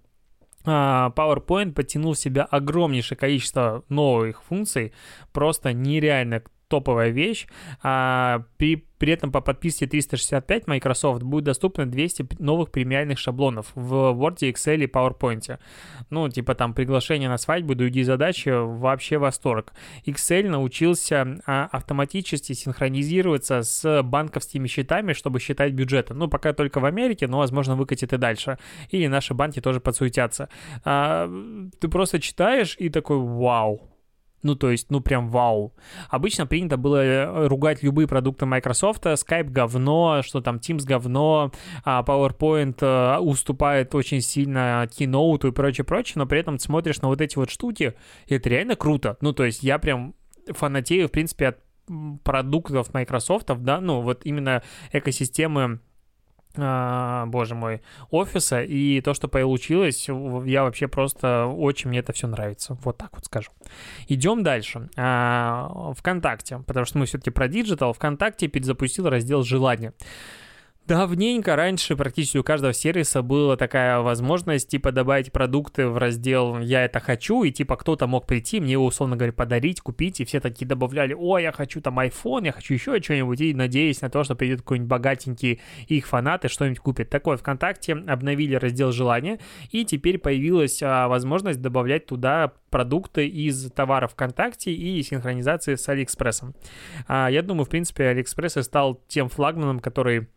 а, 0.65 1.11
PowerPoint 1.15 1.73
подтянул 1.73 2.13
в 2.13 2.19
себя 2.19 2.43
огромнейшее 2.43 3.17
количество 3.17 3.83
новых 3.89 4.43
функций, 4.43 4.93
просто 5.31 5.73
нереально 5.73 6.43
топовая 6.67 7.09
вещь. 7.09 7.47
А, 7.83 8.43
при 8.57 8.87
при 8.97 9.13
этом 9.13 9.31
по 9.31 9.41
подписке 9.41 9.85
365 9.85 10.67
Microsoft 10.67 11.23
будет 11.23 11.43
доступно 11.45 11.85
200 11.85 12.41
новых 12.41 12.71
премиальных 12.71 13.19
шаблонов 13.19 13.71
в 13.75 13.93
Word, 13.93 14.37
Excel 14.39 14.83
и 14.83 14.87
PowerPoint. 14.87 15.59
Ну, 16.09 16.29
типа 16.29 16.55
там 16.55 16.73
приглашение 16.73 17.29
на 17.29 17.37
свадьбу, 17.37 17.75
другие 17.75 18.05
задачи, 18.05 18.49
вообще 18.49 19.17
восторг. 19.17 19.73
Excel 20.05 20.49
научился 20.49 21.39
а, 21.45 21.69
автоматически 21.71 22.53
синхронизироваться 22.53 23.61
с 23.61 24.01
банковскими 24.03 24.67
счетами, 24.67 25.13
чтобы 25.13 25.39
считать 25.39 25.73
бюджеты. 25.73 26.13
Ну, 26.13 26.27
пока 26.27 26.53
только 26.53 26.79
в 26.79 26.85
Америке, 26.85 27.27
но, 27.27 27.37
возможно, 27.37 27.75
выкатит 27.75 28.13
и 28.13 28.17
дальше. 28.17 28.57
И 28.89 29.07
наши 29.07 29.33
банки 29.33 29.61
тоже 29.61 29.79
подсуетятся. 29.79 30.49
А, 30.83 31.29
ты 31.79 31.87
просто 31.87 32.19
читаешь 32.19 32.75
и 32.79 32.89
такой, 32.89 33.17
вау, 33.17 33.96
ну, 34.47 34.55
то 34.55 34.71
есть, 34.71 34.89
ну, 34.89 35.01
прям 35.01 35.27
вау. 35.27 35.73
Обычно 36.09 36.47
принято 36.47 36.77
было 36.77 37.03
э, 37.03 37.47
ругать 37.47 37.83
любые 37.83 38.07
продукты 38.07 38.45
Microsoft. 38.45 39.05
Skype 39.05 39.49
говно, 39.49 40.21
что 40.23 40.39
там 40.39 40.55
Teams 40.55 40.85
говно, 40.85 41.51
а 41.83 42.01
PowerPoint 42.01 42.77
э, 42.79 43.19
уступает 43.19 43.93
очень 43.93 44.21
сильно 44.21 44.87
Keynote 44.89 45.49
и 45.49 45.51
прочее-прочее, 45.51 46.13
но 46.15 46.25
при 46.25 46.39
этом 46.39 46.59
смотришь 46.59 47.01
на 47.01 47.09
вот 47.09 47.19
эти 47.19 47.35
вот 47.35 47.49
штуки, 47.49 47.95
и 48.27 48.35
это 48.35 48.47
реально 48.47 48.77
круто. 48.77 49.17
Ну, 49.19 49.33
то 49.33 49.43
есть, 49.43 49.63
я 49.63 49.79
прям 49.79 50.15
фанатею, 50.47 51.09
в 51.09 51.11
принципе, 51.11 51.49
от 51.49 51.57
продуктов 52.23 52.93
Microsoft, 52.93 53.47
да, 53.47 53.81
ну, 53.81 53.99
вот 53.99 54.21
именно 54.23 54.63
экосистемы 54.93 55.81
боже 56.57 57.55
мой, 57.55 57.81
офиса, 58.09 58.61
и 58.61 59.01
то, 59.01 59.13
что 59.13 59.27
получилось, 59.27 60.07
я 60.07 60.63
вообще 60.63 60.87
просто 60.87 61.45
очень 61.45 61.89
мне 61.89 61.99
это 61.99 62.13
все 62.13 62.27
нравится, 62.27 62.77
вот 62.83 62.97
так 62.97 63.09
вот 63.13 63.25
скажу. 63.25 63.51
Идем 64.07 64.43
дальше. 64.43 64.89
А, 64.97 65.93
ВКонтакте, 65.97 66.59
потому 66.65 66.85
что 66.85 66.97
мы 66.97 67.05
все-таки 67.05 67.29
про 67.29 67.47
диджитал, 67.47 67.93
ВКонтакте 67.93 68.47
перезапустил 68.47 69.09
раздел 69.09 69.43
«Желания». 69.43 69.93
Давненько 70.87 71.57
раньше 71.57 71.97
практически 71.97 72.37
у 72.37 72.45
каждого 72.45 72.71
сервиса 72.71 73.21
была 73.21 73.57
такая 73.57 73.99
возможность, 73.99 74.69
типа, 74.69 74.93
добавить 74.93 75.33
продукты 75.33 75.89
в 75.89 75.97
раздел 75.97 76.59
«Я 76.59 76.85
это 76.85 77.01
хочу», 77.01 77.43
и, 77.43 77.51
типа, 77.51 77.75
кто-то 77.75 78.07
мог 78.07 78.25
прийти, 78.25 78.61
мне 78.61 78.71
его, 78.71 78.85
условно 78.85 79.17
говоря, 79.17 79.33
подарить, 79.33 79.81
купить, 79.81 80.21
и 80.21 80.23
все 80.23 80.39
такие 80.39 80.65
добавляли 80.65 81.13
«О, 81.13 81.39
я 81.39 81.51
хочу 81.51 81.81
там 81.81 81.99
iPhone, 81.99 82.45
я 82.45 82.53
хочу 82.53 82.73
еще 82.73 83.01
что-нибудь», 83.01 83.41
и 83.41 83.53
надеясь 83.53 83.99
на 83.99 84.09
то, 84.09 84.23
что 84.23 84.35
придет 84.35 84.61
какой-нибудь 84.61 84.87
богатенький 84.87 85.59
их 85.89 86.07
фанат 86.07 86.45
и 86.45 86.47
что-нибудь 86.47 86.79
купит. 86.79 87.09
Такое 87.09 87.35
ВКонтакте 87.35 87.91
обновили 87.91 88.55
раздел 88.55 88.93
«Желания», 88.93 89.39
и 89.71 89.83
теперь 89.83 90.19
появилась 90.19 90.81
а, 90.81 91.09
возможность 91.09 91.61
добавлять 91.61 92.05
туда 92.05 92.53
продукты 92.69 93.27
из 93.27 93.69
товаров 93.71 94.13
ВКонтакте 94.13 94.71
и 94.71 95.03
синхронизации 95.03 95.75
с 95.75 95.89
Алиэкспрессом. 95.89 96.55
А, 97.09 97.27
я 97.29 97.41
думаю, 97.41 97.65
в 97.65 97.69
принципе, 97.69 98.05
Алиэкспресс 98.05 98.53
стал 98.63 99.01
тем 99.09 99.27
флагманом, 99.27 99.81
который 99.81 100.29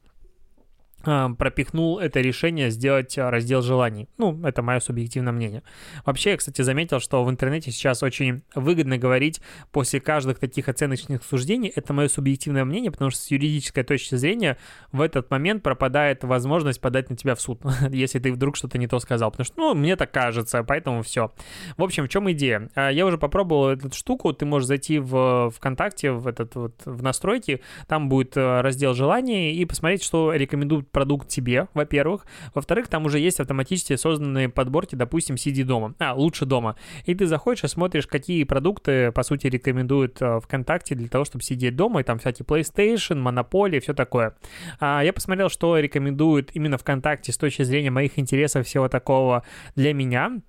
пропихнул 1.03 1.99
это 1.99 2.21
решение 2.21 2.71
сделать 2.71 3.17
а, 3.17 3.31
раздел 3.31 3.63
желаний. 3.63 4.09
Ну, 4.19 4.39
это 4.45 4.63
мое 4.63 4.81
субъективное 4.81 5.33
мнение. 5.33 5.63
Вообще, 6.05 6.31
я, 6.31 6.37
кстати, 6.37 6.63
заметил, 6.63 7.01
что 7.01 7.25
в 7.25 7.31
интернете 7.31 7.71
сейчас 7.71 8.03
очень 8.03 8.43
выгодно 8.55 8.99
говорить 8.99 9.41
после 9.73 10.01
каждых 10.01 10.39
таких 10.39 10.69
оценочных 10.69 11.25
суждений. 11.25 11.73
Это 11.75 11.93
мое 11.93 12.09
субъективное 12.09 12.65
мнение, 12.65 12.91
потому 12.91 13.11
что 13.11 13.21
с 13.21 13.31
юридической 13.31 13.83
точки 13.83 14.15
зрения 14.17 14.59
в 14.93 15.01
этот 15.01 15.31
момент 15.31 15.63
пропадает 15.63 16.23
возможность 16.25 16.81
подать 16.81 17.09
на 17.09 17.17
тебя 17.17 17.35
в 17.35 17.41
суд, 17.41 17.63
если 17.91 18.19
ты 18.19 18.33
вдруг 18.33 18.57
что-то 18.57 18.77
не 18.77 18.87
то 18.87 18.99
сказал. 18.99 19.31
Потому 19.31 19.45
что, 19.45 19.59
ну, 19.59 19.75
мне 19.75 19.97
так 19.97 20.11
кажется, 20.11 20.63
поэтому 20.65 21.03
все. 21.03 21.33
В 21.77 21.83
общем, 21.83 22.05
в 22.05 22.09
чем 22.09 22.31
идея? 22.33 22.69
А, 22.75 22.91
я 22.91 23.07
уже 23.07 23.17
попробовал 23.17 23.71
эту 23.71 23.91
штуку. 23.95 24.33
Ты 24.33 24.45
можешь 24.45 24.67
зайти 24.67 24.99
в 24.99 25.51
ВКонтакте, 25.57 26.13
в 26.13 26.27
этот 26.27 26.55
вот 26.55 26.75
в 26.85 27.03
настройки, 27.03 27.63
там 27.87 28.09
будет 28.09 28.37
раздел 28.37 28.95
желаний 28.95 29.55
и 29.55 29.65
посмотреть, 29.65 30.03
что 30.03 30.35
рекомендуют 30.35 30.90
продукт 30.91 31.29
тебе, 31.29 31.69
во-первых. 31.75 32.27
Во-вторых, 32.55 32.89
там 32.89 33.07
уже 33.07 33.19
есть 33.19 33.41
автоматически 33.41 33.97
созданные 33.97 34.49
подборки, 34.49 34.95
допустим, 34.95 35.37
сиди 35.37 35.63
дома. 35.63 35.95
А, 35.99 36.15
лучше 36.15 36.47
дома. 36.47 36.77
И 37.05 37.15
ты 37.15 37.27
заходишь 37.27 37.65
и 37.65 37.69
смотришь, 37.69 38.07
какие 38.07 38.45
продукты, 38.45 39.13
по 39.13 39.23
сути, 39.23 39.47
рекомендуют 39.47 40.21
э, 40.21 40.41
ВКонтакте 40.41 40.95
для 40.95 41.09
того, 41.09 41.25
чтобы 41.25 41.43
сидеть 41.43 41.77
дома. 41.77 42.01
И 42.01 42.05
там 42.05 42.19
всякие 42.19 42.47
PlayStation, 42.47 43.23
Monopoly, 43.23 43.81
все 43.81 43.95
такое. 43.95 44.37
А, 44.79 45.03
я 45.03 45.13
посмотрел, 45.13 45.49
что 45.49 45.79
рекомендуют 45.79 46.51
именно 46.55 46.79
ВКонтакте 46.79 47.33
с 47.33 47.39
точки 47.39 47.63
зрения 47.63 47.91
моих 47.91 48.19
интересов, 48.19 48.67
всего 48.67 48.89
такого 48.89 49.45
для 49.77 49.95
меня 49.95 50.41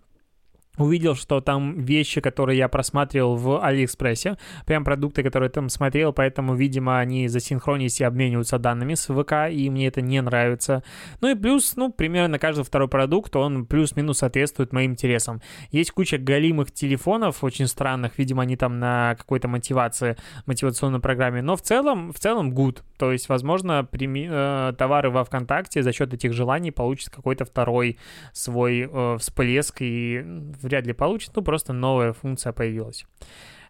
увидел, 0.78 1.16
что 1.16 1.42
там 1.42 1.82
вещи, 1.82 2.22
которые 2.22 2.58
я 2.58 2.68
просматривал 2.68 3.36
в 3.36 3.63
Алиэкспрессе, 3.63 4.38
прям 4.66 4.84
продукты, 4.84 5.24
которые 5.24 5.50
там 5.50 5.70
смотрел, 5.70 6.13
поэтому, 6.13 6.56
видимо, 6.56 7.00
они 7.00 7.28
засинхронились 7.28 8.01
и 8.01 8.04
обмениваются 8.04 8.58
данными 8.58 8.94
с 8.94 9.08
ВК, 9.08 9.51
и 9.51 9.70
мне 9.70 9.88
это 9.88 10.01
не 10.01 10.22
нравится. 10.22 10.84
Ну 11.20 11.30
и 11.30 11.36
плюс, 11.36 11.75
ну, 11.75 11.92
примерно 11.92 12.40
каждый 12.40 12.63
второй 12.63 12.88
продукт, 12.88 13.36
он 13.36 13.66
плюс-минус 13.66 14.20
соответствует 14.20 14.74
моим 14.74 14.92
интересам. 14.92 15.42
Есть 15.72 15.92
куча 15.92 16.18
галимых 16.18 16.72
телефонов, 16.72 17.44
очень 17.44 17.68
странных, 17.68 18.18
видимо, 18.18 18.44
они 18.44 18.56
там 18.56 18.80
на 18.80 19.16
какой-то 19.18 19.48
мотивации, 19.48 20.18
мотивационной 20.46 21.00
программе, 21.00 21.42
но 21.42 21.56
в 21.56 21.62
целом, 21.62 22.13
в 22.13 22.20
целом 22.20 22.54
good. 22.54 22.82
То 23.01 23.12
есть, 23.12 23.29
возможно, 23.29 23.84
прими, 23.84 24.27
э, 24.29 24.74
товары 24.77 25.10
во 25.10 25.24
ВКонтакте 25.24 25.81
за 25.81 25.91
счет 25.91 26.13
этих 26.13 26.34
желаний 26.34 26.70
получат 26.70 27.10
какой-то 27.10 27.46
второй 27.46 27.98
свой 28.31 28.88
э, 28.88 29.17
всплеск 29.17 29.81
и 29.81 30.22
вряд 30.62 30.86
ли 30.86 30.93
получит, 30.93 31.31
ну 31.36 31.41
просто 31.41 31.74
новая 31.74 32.13
функция 32.13 32.53
появилась. 32.53 33.08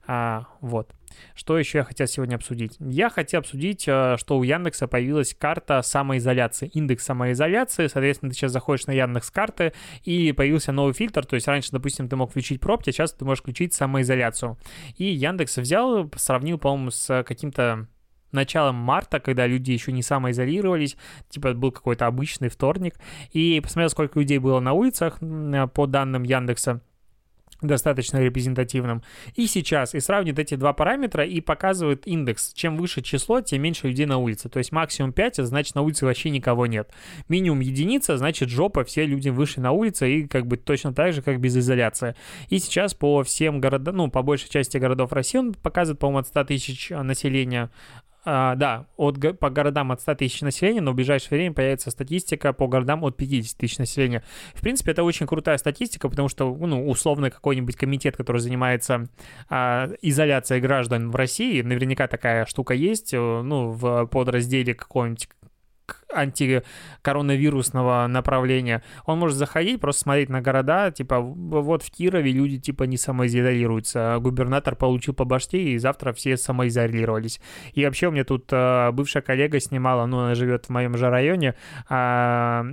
А, 0.05 0.47
вот. 0.59 0.93
Что 1.33 1.57
еще 1.57 1.77
я 1.77 1.83
хотел 1.85 2.07
сегодня 2.07 2.35
обсудить? 2.35 2.75
Я 2.81 3.09
хотел 3.09 3.39
обсудить, 3.39 3.85
э, 3.87 4.17
что 4.19 4.37
у 4.37 4.43
Яндекса 4.43 4.89
появилась 4.89 5.33
карта 5.33 5.81
самоизоляции, 5.81 6.67
индекс 6.73 7.05
самоизоляции. 7.05 7.87
Соответственно, 7.87 8.31
ты 8.31 8.35
сейчас 8.35 8.51
заходишь 8.51 8.85
на 8.85 8.91
Яндекс 8.91 9.31
карты 9.31 9.71
и 10.03 10.33
появился 10.33 10.73
новый 10.73 10.93
фильтр. 10.93 11.25
То 11.25 11.35
есть 11.35 11.47
раньше, 11.47 11.71
допустим, 11.71 12.09
ты 12.09 12.17
мог 12.17 12.31
включить 12.31 12.59
пробки, 12.59 12.89
а 12.89 12.91
сейчас 12.91 13.13
ты 13.13 13.23
можешь 13.23 13.43
включить 13.43 13.73
самоизоляцию. 13.73 14.57
И 14.97 15.05
Яндекс 15.05 15.55
взял, 15.55 16.11
сравнил, 16.17 16.57
по-моему, 16.57 16.91
с 16.91 17.23
каким-то 17.23 17.87
началом 18.31 18.75
марта, 18.75 19.19
когда 19.19 19.47
люди 19.47 19.71
еще 19.71 19.91
не 19.91 20.03
самоизолировались, 20.03 20.97
типа 21.29 21.53
был 21.53 21.71
какой-то 21.71 22.07
обычный 22.07 22.49
вторник, 22.49 22.95
и 23.31 23.59
посмотрел, 23.61 23.89
сколько 23.89 24.19
людей 24.19 24.37
было 24.37 24.59
на 24.59 24.73
улицах, 24.73 25.19
по 25.73 25.87
данным 25.87 26.23
Яндекса, 26.23 26.81
достаточно 27.61 28.17
репрезентативным. 28.17 29.03
И 29.35 29.47
сейчас, 29.47 29.93
и 29.93 29.99
сравнит 29.99 30.39
эти 30.39 30.55
два 30.55 30.73
параметра 30.73 31.25
и 31.25 31.41
показывает 31.41 32.07
индекс. 32.07 32.53
Чем 32.53 32.75
выше 32.75 33.01
число, 33.01 33.41
тем 33.41 33.61
меньше 33.61 33.87
людей 33.87 34.05
на 34.05 34.17
улице. 34.17 34.49
То 34.49 34.57
есть 34.57 34.71
максимум 34.71 35.13
5, 35.13 35.39
а 35.39 35.45
значит 35.45 35.75
на 35.75 35.81
улице 35.81 36.05
вообще 36.05 36.29
никого 36.29 36.65
нет. 36.65 36.91
Минимум 37.29 37.59
единица, 37.59 38.17
значит 38.17 38.49
жопа, 38.49 38.83
все 38.83 39.05
люди 39.05 39.29
вышли 39.29 39.61
на 39.61 39.71
улице 39.71 40.11
и 40.11 40.27
как 40.27 40.47
бы 40.47 40.57
точно 40.57 40.93
так 40.93 41.13
же, 41.13 41.21
как 41.21 41.39
без 41.39 41.55
изоляции. 41.55 42.15
И 42.49 42.57
сейчас 42.59 42.93
по 42.93 43.23
всем 43.23 43.61
городам, 43.61 43.95
ну, 43.95 44.09
по 44.09 44.23
большей 44.23 44.49
части 44.49 44.77
городов 44.77 45.13
России 45.13 45.37
он 45.37 45.53
показывает, 45.53 45.99
по-моему, 45.99 46.19
от 46.19 46.27
100 46.27 46.43
тысяч 46.45 46.89
населения 46.89 47.69
а, 48.23 48.55
да, 48.55 48.85
от, 48.97 49.17
по 49.39 49.49
городам 49.49 49.91
от 49.91 50.01
100 50.01 50.15
тысяч 50.15 50.41
населения, 50.41 50.81
но 50.81 50.91
в 50.91 50.95
ближайшее 50.95 51.37
время 51.37 51.53
появится 51.53 51.89
статистика 51.91 52.53
по 52.53 52.67
городам 52.67 53.03
от 53.03 53.17
50 53.17 53.57
тысяч 53.57 53.77
населения. 53.79 54.23
В 54.53 54.61
принципе, 54.61 54.91
это 54.91 55.03
очень 55.03 55.25
крутая 55.25 55.57
статистика, 55.57 56.07
потому 56.07 56.29
что, 56.29 56.55
ну, 56.55 56.87
условно, 56.87 57.31
какой-нибудь 57.31 57.75
комитет, 57.75 58.15
который 58.15 58.37
занимается 58.37 59.07
а, 59.49 59.89
изоляцией 60.01 60.61
граждан 60.61 61.09
в 61.09 61.15
России, 61.15 61.61
наверняка 61.61 62.07
такая 62.07 62.45
штука 62.45 62.73
есть, 62.73 63.13
э, 63.13 63.17
ну, 63.17 63.71
в 63.71 64.05
подразделе 64.07 64.75
какого-нибудь 64.75 65.29
антикоронавирусного 66.13 68.07
направления, 68.07 68.83
он 69.05 69.19
может 69.19 69.37
заходить, 69.37 69.79
просто 69.79 70.01
смотреть 70.01 70.29
на 70.29 70.41
города, 70.41 70.91
типа, 70.91 71.19
вот 71.19 71.83
в 71.83 71.91
Кирове 71.91 72.31
люди, 72.31 72.59
типа, 72.59 72.83
не 72.83 72.97
самоизолируются, 72.97 74.17
губернатор 74.19 74.75
получил 74.75 75.13
по 75.13 75.25
башке, 75.25 75.61
и 75.61 75.77
завтра 75.77 76.13
все 76.13 76.37
самоизолировались. 76.37 77.39
И 77.73 77.85
вообще 77.85 78.07
у 78.07 78.11
меня 78.11 78.23
тут 78.23 78.47
э, 78.51 78.91
бывшая 78.91 79.21
коллега 79.21 79.59
снимала, 79.59 80.05
ну, 80.05 80.19
она 80.19 80.35
живет 80.35 80.65
в 80.65 80.69
моем 80.69 80.97
же 80.97 81.09
районе, 81.09 81.55
э, 81.89 82.63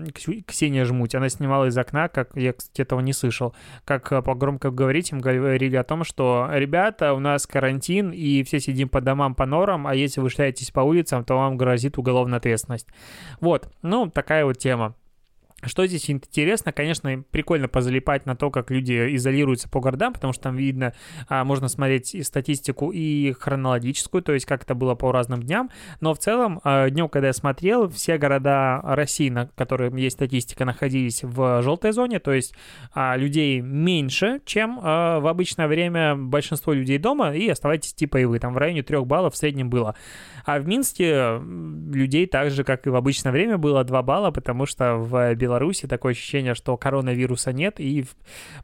Ксения 0.47 0.85
Жмуть, 0.85 1.15
она 1.15 1.29
снимала 1.29 1.67
из 1.67 1.79
окна, 1.79 2.09
как, 2.09 2.37
я, 2.37 2.53
кстати, 2.53 2.83
этого 2.83 3.01
не 3.01 3.13
слышал, 3.13 3.55
как 3.85 4.09
по 4.25 4.35
громко 4.35 4.71
говорить, 4.71 5.13
им 5.13 5.21
говорили 5.21 5.77
о 5.77 5.85
том, 5.85 6.05
что, 6.05 6.49
ребята, 6.53 7.13
у 7.13 7.21
нас 7.21 7.47
карантин, 7.47 8.11
и 8.11 8.43
все 8.43 8.61
сидим 8.61 8.89
по 8.89 9.01
домам, 9.01 9.35
по 9.35 9.47
норам, 9.47 9.87
а 9.87 9.95
если 9.95 10.21
вы 10.21 10.31
шляетесь 10.31 10.71
по 10.71 10.81
улицам, 10.81 11.25
то 11.25 11.37
вам 11.37 11.57
грозит 11.57 11.99
уголовная 11.99 12.39
ответственность. 12.39 12.89
Вот, 13.41 13.69
ну, 13.83 14.11
такая 14.11 14.45
вот 14.45 14.59
тема. 14.59 14.95
Что 15.65 15.87
здесь 15.87 16.09
интересно, 16.09 16.73
конечно, 16.73 17.25
прикольно 17.33 17.67
позалипать 17.67 18.27
на 18.27 18.37
то, 18.37 18.49
как 18.49 18.71
люди 18.71 19.17
изолируются 19.17 19.69
по 19.69 19.81
городам, 19.81 20.13
потому 20.13 20.33
что 20.33 20.45
там 20.45 20.57
видно, 20.57 20.95
а, 21.29 21.43
можно 21.45 21.67
смотреть 21.67 22.15
и 22.15 22.23
статистику, 22.23 22.93
и 22.93 23.33
хронологическую, 23.33 24.23
то 24.23 24.35
есть 24.35 24.47
как 24.47 24.63
это 24.63 24.77
было 24.77 24.95
по 24.95 25.11
разным 25.11 25.43
дням, 25.43 25.69
но 26.01 26.15
в 26.15 26.19
целом 26.21 26.61
а, 26.63 26.89
днем, 26.89 27.09
когда 27.09 27.29
я 27.29 27.33
смотрел, 27.33 27.89
все 27.89 28.19
города 28.19 28.81
России, 28.85 29.31
на 29.31 29.49
которых 29.49 29.93
есть 29.95 30.15
статистика, 30.15 30.65
находились 30.65 31.25
в 31.25 31.61
желтой 31.63 31.91
зоне, 31.91 32.21
то 32.21 32.33
есть 32.33 32.55
а, 32.95 33.17
людей 33.17 33.61
меньше, 33.61 34.41
чем 34.45 34.79
в 34.79 35.29
обычное 35.29 35.67
время 35.67 36.15
большинство 36.15 36.73
людей 36.73 36.99
дома, 36.99 37.35
и 37.35 37.49
оставайтесь 37.49 37.95
типа 37.95 38.19
и 38.19 38.25
вы, 38.27 38.39
там 38.39 38.55
в 38.55 38.59
районе 38.59 38.85
3 38.85 39.01
баллов 39.05 39.35
в 39.35 39.37
среднем 39.37 39.71
было. 39.71 39.97
А 40.45 40.61
в 40.61 40.69
Минске 40.69 41.41
людей 41.93 42.27
так 42.27 42.51
же, 42.51 42.65
как 42.65 42.87
и 42.87 42.91
в 42.91 42.97
обычное 42.97 43.33
время, 43.33 43.59
было 43.59 43.83
2 43.83 44.03
балла, 44.03 44.31
потому 44.31 44.67
что 44.67 44.95
в 44.95 45.35
Беларуси 45.49 45.87
такое 45.87 46.13
ощущение, 46.13 46.55
что 46.55 46.77
коронавируса 46.77 47.53
нет, 47.53 47.81
и 47.81 48.05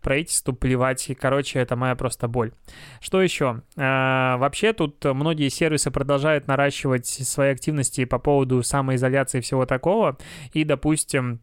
правительству 0.03 0.53
плевать. 0.53 1.09
И, 1.09 1.14
короче, 1.14 1.59
это 1.59 1.76
моя 1.76 1.95
просто 1.95 2.29
боль. 2.29 2.53
Что 3.00 3.23
еще? 3.23 3.62
А, 3.76 4.37
вообще 4.37 4.73
тут 4.75 5.03
многие 5.05 5.49
сервисы 5.49 5.91
продолжают 5.91 6.47
наращивать 6.47 7.07
свои 7.07 7.53
активности 7.53 8.05
по 8.05 8.19
поводу 8.19 8.62
самоизоляции 8.62 9.38
и 9.38 9.41
всего 9.41 9.64
такого. 9.64 10.19
И, 10.53 10.64
допустим, 10.64 11.41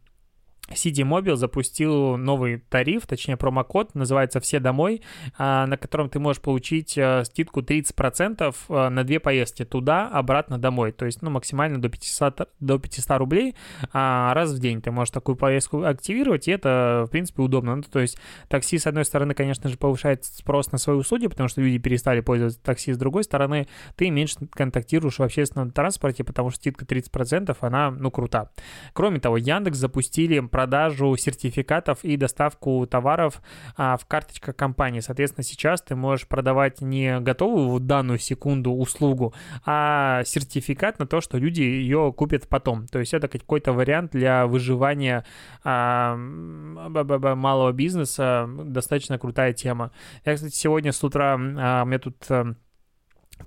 City 0.74 1.04
Mobile 1.04 1.36
запустил 1.36 2.18
новый 2.18 2.58
тариф, 2.58 3.06
точнее 3.08 3.38
промокод, 3.38 3.96
называется 3.96 4.40
«Все 4.40 4.60
домой», 4.60 5.02
а, 5.38 5.66
на 5.68 5.78
котором 5.78 6.10
ты 6.10 6.20
можешь 6.20 6.42
получить 6.42 6.98
э, 6.98 7.24
скидку 7.26 7.62
30% 7.62 8.56
э, 8.70 8.90
на 8.90 9.04
две 9.04 9.20
поездки 9.20 9.66
туда, 9.66 10.08
обратно 10.10 10.58
домой. 10.58 10.92
То 10.92 11.06
есть, 11.06 11.22
ну, 11.22 11.30
максимально 11.30 11.82
до 11.82 11.90
500, 11.90 12.50
до 12.60 12.80
500 12.80 13.18
рублей 13.18 13.56
а, 13.94 14.34
раз 14.34 14.52
в 14.52 14.60
день 14.60 14.82
ты 14.82 14.92
можешь 14.92 15.12
такую 15.12 15.36
поездку 15.36 15.84
активировать, 15.84 16.48
и 16.48 16.52
это, 16.52 17.06
в 17.08 17.12
принципе, 17.12 17.42
удобно. 17.42 17.76
Ну, 17.76 17.84
то 17.84 18.00
есть, 18.00 18.18
такси, 18.48 18.78
с 18.78 18.88
одной 18.88 19.06
стороны, 19.06 19.34
конечно 19.34 19.70
же, 19.70 19.78
повышает 19.78 20.26
спрос 20.26 20.72
на 20.72 20.78
свои 20.78 20.98
услуги, 20.98 21.28
потому 21.28 21.50
что 21.50 21.62
люди 21.62 21.78
перестали 21.78 22.22
пользоваться 22.22 22.62
такси, 22.62 22.94
с 22.94 22.98
другой 22.98 23.24
стороны, 23.24 23.68
ты 23.96 24.10
меньше 24.10 24.38
контактируешь 24.52 25.20
в 25.20 25.24
общественном 25.24 25.72
транспорте, 25.72 26.24
потому 26.24 26.50
что 26.50 26.60
скидка 26.60 26.86
30%, 26.86 27.56
она, 27.62 27.92
ну, 27.92 28.12
крута. 28.12 28.52
Кроме 28.94 29.20
того, 29.20 29.38
Яндекс 29.38 29.78
запустили 29.78 30.40
продажу 30.62 31.18
сертификатов 31.18 32.04
и 32.04 32.18
доставку 32.18 32.86
товаров 32.86 33.42
а, 33.78 33.98
в 33.98 34.06
карточках 34.06 34.56
компании. 34.56 35.00
Соответственно, 35.00 35.44
сейчас 35.44 35.82
ты 35.82 35.96
можешь 35.96 36.28
продавать 36.28 36.82
не 36.82 37.20
готовую 37.20 37.70
в 37.70 37.80
данную 37.80 38.20
секунду 38.20 38.72
услугу, 38.72 39.34
а 39.66 40.24
сертификат 40.24 41.00
на 41.00 41.08
то, 41.08 41.20
что 41.20 41.40
люди 41.40 41.62
ее 41.62 42.14
купят 42.16 42.48
потом. 42.48 42.88
То 42.88 43.00
есть 43.00 43.16
это 43.16 43.28
какой-то 43.28 43.74
вариант 43.74 44.12
для 44.12 44.46
выживания 44.46 45.26
а, 45.64 46.16
малого 46.16 47.72
бизнеса. 47.72 48.48
Достаточно 48.64 49.18
крутая 49.18 49.54
тема. 49.54 49.92
Я, 50.26 50.36
кстати, 50.36 50.54
сегодня 50.54 50.92
с 50.92 51.04
утра 51.04 51.40
а, 51.40 51.86
мне 51.86 51.98
тут 51.98 52.18
а, 52.30 52.54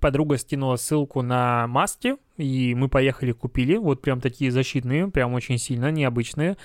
подруга 0.00 0.36
скинула 0.36 0.76
ссылку 0.76 1.22
на 1.22 1.68
маски, 1.68 2.16
и 2.36 2.74
мы 2.74 2.88
поехали 2.88 3.30
купили, 3.30 3.76
вот 3.76 4.02
прям 4.02 4.20
такие 4.20 4.50
защитные, 4.50 5.08
прям 5.08 5.34
очень 5.34 5.58
сильно 5.58 5.92
необычные 5.92 6.56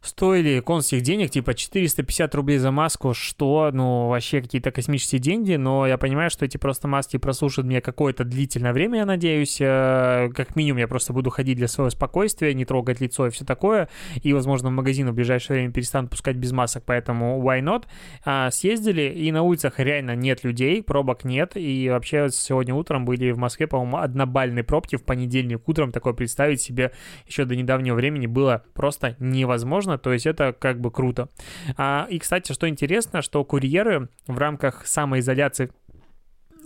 стоили 0.00 0.60
конских 0.60 1.02
денег, 1.02 1.30
типа 1.30 1.54
450 1.54 2.34
рублей 2.34 2.58
за 2.58 2.70
маску, 2.70 3.14
что, 3.14 3.70
ну, 3.72 4.08
вообще 4.08 4.40
какие-то 4.40 4.70
космические 4.70 5.20
деньги, 5.20 5.54
но 5.56 5.86
я 5.86 5.98
понимаю, 5.98 6.30
что 6.30 6.44
эти 6.44 6.56
просто 6.56 6.88
маски 6.88 7.16
прослушают 7.16 7.66
мне 7.66 7.80
какое-то 7.80 8.24
длительное 8.24 8.72
время, 8.72 9.00
я 9.00 9.06
надеюсь, 9.06 9.58
э, 9.60 10.30
как 10.34 10.56
минимум 10.56 10.78
я 10.78 10.88
просто 10.88 11.12
буду 11.12 11.30
ходить 11.30 11.56
для 11.56 11.68
своего 11.68 11.90
спокойствия, 11.90 12.54
не 12.54 12.64
трогать 12.64 13.00
лицо 13.00 13.26
и 13.26 13.30
все 13.30 13.44
такое, 13.44 13.88
и, 14.22 14.32
возможно, 14.32 14.68
в 14.68 14.72
магазин 14.72 15.10
в 15.10 15.14
ближайшее 15.14 15.58
время 15.58 15.72
перестанут 15.72 16.10
пускать 16.10 16.36
без 16.36 16.52
масок, 16.52 16.84
поэтому 16.86 17.42
why 17.42 17.60
not? 17.60 17.84
А, 18.24 18.50
съездили, 18.50 19.02
и 19.02 19.32
на 19.32 19.42
улицах 19.42 19.78
реально 19.78 20.14
нет 20.14 20.44
людей, 20.44 20.82
пробок 20.82 21.24
нет, 21.24 21.52
и 21.56 21.88
вообще 21.90 22.28
сегодня 22.30 22.74
утром 22.74 23.04
были 23.04 23.30
в 23.32 23.38
Москве, 23.38 23.66
по-моему, 23.66 23.98
однобальные 23.98 24.64
пробки 24.64 24.96
в 24.96 25.04
понедельник 25.04 25.68
утром, 25.68 25.90
такое 25.90 26.12
представить 26.12 26.60
себе 26.60 26.92
еще 27.26 27.44
до 27.44 27.56
недавнего 27.56 27.94
времени 27.94 28.26
было 28.26 28.64
просто 28.74 29.16
невозможно, 29.18 29.85
то 29.98 30.12
есть 30.12 30.26
это 30.26 30.52
как 30.52 30.80
бы 30.80 30.90
круто. 30.90 31.28
А, 31.76 32.06
и, 32.10 32.18
кстати, 32.18 32.52
что 32.52 32.68
интересно, 32.68 33.22
что 33.22 33.44
курьеры 33.44 34.08
в 34.26 34.38
рамках 34.38 34.86
самоизоляции 34.86 35.70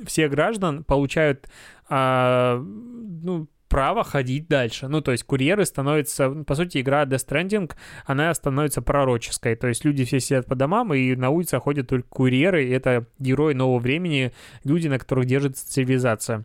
всех 0.05 0.31
граждан 0.31 0.85
получают 0.85 1.49
а, 1.89 2.59
ну, 2.59 3.49
право 3.71 4.03
ходить 4.03 4.49
дальше. 4.49 4.89
Ну, 4.89 5.00
то 5.00 5.12
есть 5.12 5.25
курьеры 5.25 5.65
становятся, 5.65 6.31
по 6.45 6.55
сути, 6.55 6.81
игра 6.81 7.05
Death 7.05 7.27
Stranding, 7.27 7.73
она 8.05 8.35
становится 8.35 8.83
пророческой. 8.83 9.55
То 9.55 9.69
есть 9.69 9.85
люди 9.85 10.05
все 10.05 10.21
сидят 10.21 10.47
по 10.47 10.57
домам, 10.57 10.93
и 10.93 11.15
на 11.15 11.31
улице 11.31 11.59
ходят 11.61 11.89
только 11.89 12.09
курьеры, 12.09 12.65
и 12.67 12.71
это 12.71 13.07
герои 13.19 13.55
нового 13.55 13.79
времени, 13.79 14.33
люди, 14.65 14.89
на 14.89 14.99
которых 14.99 15.27
держится 15.27 15.71
цивилизация. 15.71 16.45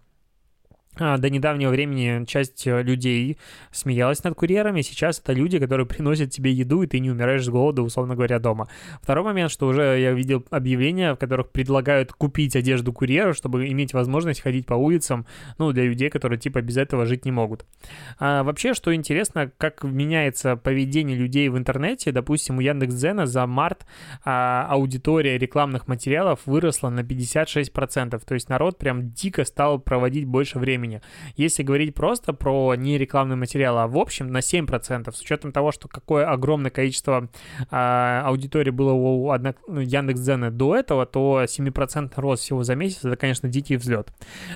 А, 0.97 1.17
до 1.17 1.29
недавнего 1.29 1.71
времени 1.71 2.25
часть 2.25 2.65
э, 2.67 2.81
людей 2.81 3.37
смеялась 3.71 4.23
над 4.23 4.35
курьерами, 4.35 4.81
сейчас 4.81 5.19
это 5.19 5.33
люди, 5.33 5.59
которые 5.59 5.85
приносят 5.95 6.31
тебе 6.31 6.51
еду, 6.51 6.83
и 6.83 6.87
ты 6.87 6.99
не 6.99 7.11
умираешь 7.11 7.43
с 7.43 7.49
голода, 7.49 7.81
условно 7.81 8.15
говоря, 8.15 8.39
дома. 8.39 8.67
Второй 9.01 9.25
момент, 9.25 9.51
что 9.51 9.67
уже 9.67 9.99
я 9.99 10.13
видел 10.13 10.45
объявления, 10.49 11.13
в 11.13 11.17
которых 11.17 11.51
предлагают 11.51 12.13
купить 12.13 12.55
одежду 12.55 12.93
курьера, 12.93 13.33
чтобы 13.33 13.67
иметь 13.67 13.93
возможность 13.93 14.41
ходить 14.41 14.65
по 14.65 14.73
улицам, 14.73 15.25
ну, 15.57 15.71
для 15.71 15.83
людей, 15.83 16.09
которые 16.09 16.39
типа 16.39 16.61
без 16.61 16.77
этого 16.77 17.05
жить 17.05 17.25
не 17.25 17.31
могут. 17.31 17.65
А 18.17 18.43
вообще, 18.43 18.73
что 18.73 18.95
интересно, 18.95 19.51
как 19.57 19.83
меняется 19.83 20.55
поведение 20.55 21.17
людей 21.17 21.49
в 21.49 21.57
интернете, 21.57 22.11
допустим, 22.11 22.57
у 22.57 22.61
Яндекс.Дзена 22.61 23.25
за 23.25 23.45
март 23.47 23.85
а, 24.23 24.67
аудитория 24.69 25.37
рекламных 25.37 25.87
материалов 25.87 26.39
выросла 26.45 26.89
на 26.89 27.01
56%, 27.01 28.21
то 28.25 28.33
есть 28.33 28.49
народ 28.49 28.77
прям 28.77 29.11
дико 29.11 29.43
стал 29.43 29.79
проводить 29.79 30.25
больше 30.25 30.59
времени 30.59 30.84
времени. 30.85 31.01
Если 31.35 31.63
говорить 31.63 31.93
просто 31.93 32.33
про 32.33 32.75
не 32.75 32.97
рекламный 32.97 33.35
материал, 33.35 33.77
а 33.77 33.87
в 33.87 33.97
общем 33.97 34.27
на 34.27 34.39
7%, 34.39 35.11
с 35.11 35.21
учетом 35.21 35.51
того, 35.51 35.71
что 35.71 35.87
какое 35.87 36.29
огромное 36.29 36.71
количество 36.71 37.29
а, 37.69 38.23
аудитории 38.25 38.71
было 38.71 38.93
у 38.93 39.31
одно, 39.31 39.55
ну, 39.67 39.81
Яндекс.Дзена 39.81 40.51
до 40.51 40.75
этого, 40.75 41.05
то 41.05 41.43
7% 41.43 42.11
рост 42.15 42.43
всего 42.43 42.63
за 42.63 42.75
месяц, 42.75 43.05
это, 43.05 43.15
конечно, 43.15 43.49
дикий 43.49 43.77
взлет. 43.77 44.09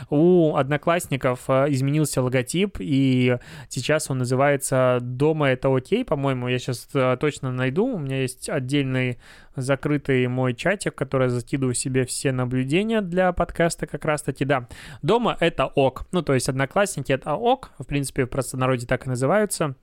У 0.09 0.55
одноклассников 0.55 1.49
а, 1.49 1.65
изменился 1.69 2.21
логотип, 2.21 2.77
и 2.79 3.37
сейчас 3.69 4.09
он 4.09 4.19
называется 4.19 4.99
«Дома 5.01 5.49
это 5.49 5.75
окей», 5.75 6.05
по-моему, 6.05 6.47
я 6.47 6.59
сейчас 6.59 6.87
а, 6.93 7.17
точно 7.17 7.51
найду, 7.51 7.85
у 7.85 7.99
меня 7.99 8.21
есть 8.21 8.49
отдельный 8.49 9.17
закрытый 9.55 10.27
мой 10.27 10.53
чатик, 10.53 10.95
который 10.95 11.23
я 11.23 11.29
закидываю 11.29 11.73
себе 11.73 12.05
все 12.05 12.31
наблюдения 12.31 13.01
для 13.01 13.31
подкаста 13.33 13.87
как 13.87 14.05
раз-таки, 14.05 14.45
да. 14.45 14.67
Дома 15.01 15.35
это 15.39 15.65
ок. 15.65 16.05
Ну, 16.11 16.18
то 16.21 16.33
есть 16.33 16.49
одноклассники 16.49 17.11
это 17.11 17.33
ок, 17.33 17.71
в 17.79 17.85
принципе, 17.85 18.25
в 18.25 18.29
простонародье 18.29 18.87
так 18.87 19.05
и 19.05 19.09
называются. 19.09 19.75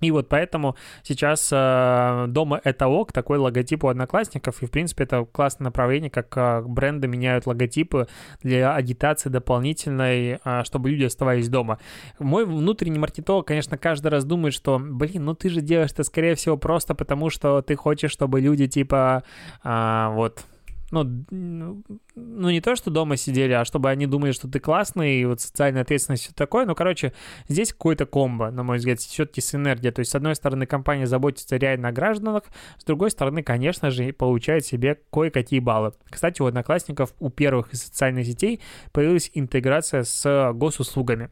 И 0.00 0.10
вот 0.10 0.28
поэтому 0.28 0.76
сейчас 1.02 1.48
э, 1.52 2.26
дома 2.28 2.60
это 2.64 2.88
ок, 2.88 3.12
такой 3.12 3.38
логотип 3.38 3.84
у 3.84 3.88
одноклассников, 3.88 4.62
и 4.62 4.66
в 4.66 4.70
принципе 4.70 5.04
это 5.04 5.24
классное 5.24 5.66
направление, 5.66 6.10
как 6.10 6.36
э, 6.36 6.62
бренды 6.62 7.06
меняют 7.06 7.46
логотипы 7.46 8.08
для 8.42 8.74
агитации 8.74 9.28
дополнительной, 9.28 10.40
э, 10.44 10.64
чтобы 10.64 10.90
люди 10.90 11.04
оставались 11.04 11.48
дома. 11.48 11.78
Мой 12.18 12.44
внутренний 12.44 12.98
маркетолог, 12.98 13.46
конечно, 13.46 13.78
каждый 13.78 14.08
раз 14.08 14.24
думает, 14.24 14.52
что, 14.52 14.78
блин, 14.78 15.24
ну 15.24 15.34
ты 15.34 15.48
же 15.48 15.60
делаешь 15.60 15.92
это, 15.92 16.02
скорее 16.02 16.34
всего, 16.34 16.56
просто 16.56 16.94
потому, 16.94 17.30
что 17.30 17.62
ты 17.62 17.76
хочешь, 17.76 18.10
чтобы 18.10 18.40
люди 18.40 18.66
типа 18.66 19.22
э, 19.62 20.08
вот 20.12 20.44
ну, 20.90 21.82
ну, 22.14 22.50
не 22.50 22.60
то, 22.60 22.76
что 22.76 22.90
дома 22.90 23.16
сидели, 23.16 23.52
а 23.52 23.64
чтобы 23.64 23.90
они 23.90 24.06
думали, 24.06 24.32
что 24.32 24.48
ты 24.48 24.60
классный, 24.60 25.20
и 25.20 25.24
вот 25.24 25.40
социальная 25.40 25.82
ответственность, 25.82 26.24
все 26.24 26.32
такое. 26.32 26.66
Ну, 26.66 26.74
короче, 26.74 27.12
здесь 27.48 27.72
какой-то 27.72 28.06
комбо, 28.06 28.50
на 28.50 28.62
мой 28.62 28.78
взгляд, 28.78 29.00
все-таки 29.00 29.40
синергия. 29.40 29.92
То 29.92 30.00
есть, 30.00 30.10
с 30.10 30.14
одной 30.14 30.34
стороны, 30.34 30.66
компания 30.66 31.06
заботится 31.06 31.56
реально 31.56 31.88
о 31.88 31.92
гражданах, 31.92 32.44
с 32.78 32.84
другой 32.84 33.10
стороны, 33.10 33.42
конечно 33.42 33.90
же, 33.90 34.12
получает 34.12 34.64
себе 34.66 35.00
кое-какие 35.10 35.60
баллы. 35.60 35.92
Кстати, 36.08 36.42
у 36.42 36.46
одноклассников, 36.46 37.14
у 37.18 37.30
первых 37.30 37.72
из 37.72 37.82
социальных 37.82 38.26
сетей 38.26 38.60
появилась 38.92 39.30
интеграция 39.34 40.04
с 40.04 40.52
госуслугами. 40.54 41.30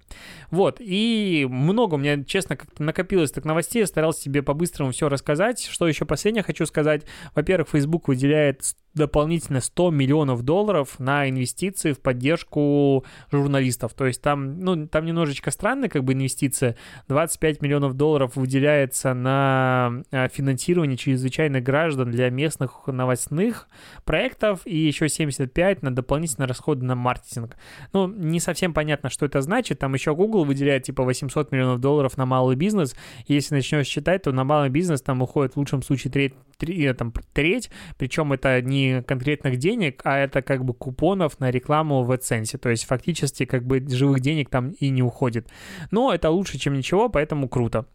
Вот, 0.50 0.76
и 0.80 1.46
много 1.48 1.94
у 1.94 1.98
меня, 1.98 2.24
честно, 2.24 2.56
как-то 2.56 2.82
накопилось 2.82 3.30
так 3.30 3.44
новостей, 3.44 3.80
я 3.80 3.86
старался 3.86 4.22
себе 4.22 4.42
по-быстрому 4.42 4.92
все 4.92 5.08
рассказать. 5.08 5.62
Что 5.62 5.86
еще 5.86 6.04
последнее 6.04 6.42
хочу 6.42 6.66
сказать? 6.66 7.02
Во-первых, 7.34 7.68
Facebook 7.70 8.08
выделяет 8.08 8.62
дополнительно 8.94 9.61
100 9.61 9.90
миллионов 9.90 10.42
долларов 10.42 10.98
на 10.98 11.28
инвестиции 11.28 11.92
в 11.92 12.00
поддержку 12.00 13.05
журналистов. 13.31 13.94
То 13.94 14.07
есть 14.07 14.20
там, 14.20 14.61
ну, 14.61 14.87
там 14.87 15.05
немножечко 15.05 15.50
странная 15.50 15.88
как 15.88 16.05
бы 16.05 16.12
инвестиция. 16.12 16.76
25 17.09 17.62
миллионов 17.62 17.94
долларов 17.94 18.37
выделяется 18.37 19.14
на 19.14 20.02
а, 20.11 20.28
финансирование 20.28 20.96
чрезвычайных 20.96 21.62
граждан 21.62 22.11
для 22.11 22.31
местных 22.31 22.87
новостных 22.87 23.68
проектов 24.05 24.61
и 24.64 24.76
еще 24.76 25.09
75 25.09 25.83
на 25.83 25.94
дополнительные 25.94 26.48
расходы 26.48 26.85
на 26.85 26.94
маркетинг. 26.94 27.57
Ну, 27.92 28.09
не 28.09 28.40
совсем 28.40 28.74
понятно, 28.74 29.09
что 29.11 29.26
это 29.26 29.40
значит. 29.40 29.78
Там 29.78 29.94
еще 29.94 30.14
Google 30.14 30.44
выделяет 30.44 30.85
типа 30.85 31.02
800 31.02 31.52
миллионов 31.52 31.81
долларов 31.81 32.16
на 32.16 32.26
малый 32.26 32.57
бизнес. 32.57 32.94
Если 33.26 33.55
начнешь 33.55 33.87
считать, 33.87 34.22
то 34.22 34.33
на 34.33 34.44
малый 34.44 34.68
бизнес 34.68 35.02
там 35.02 35.22
уходит 35.22 35.55
в 35.55 35.57
лучшем 35.57 35.83
случае 35.83 36.12
треть, 36.12 36.35
треть, 36.59 36.96
там, 36.96 37.12
треть 37.33 37.70
причем 37.96 38.33
это 38.33 38.61
не 38.61 38.81
конкретных 39.06 39.56
денег, 39.56 40.00
а 40.04 40.18
это 40.18 40.42
как 40.42 40.64
бы 40.64 40.74
купонов 40.74 41.40
на 41.40 41.50
рекламу 41.50 42.02
в 42.04 42.10
AdSense. 42.10 42.58
То 42.58 42.70
есть 42.70 42.84
фактически 42.84 43.44
как 43.44 43.64
бы 43.64 43.80
живых 43.88 44.20
денег 44.20 44.50
там 44.50 44.70
и 44.70 44.90
не 44.90 45.02
уходит. 45.02 45.48
Но 45.90 46.12
это 46.12 46.30
лучше, 46.30 46.58
чем 46.58 46.74
ничего, 46.74 47.08
поэтому 47.08 47.48
круто. 47.48 47.86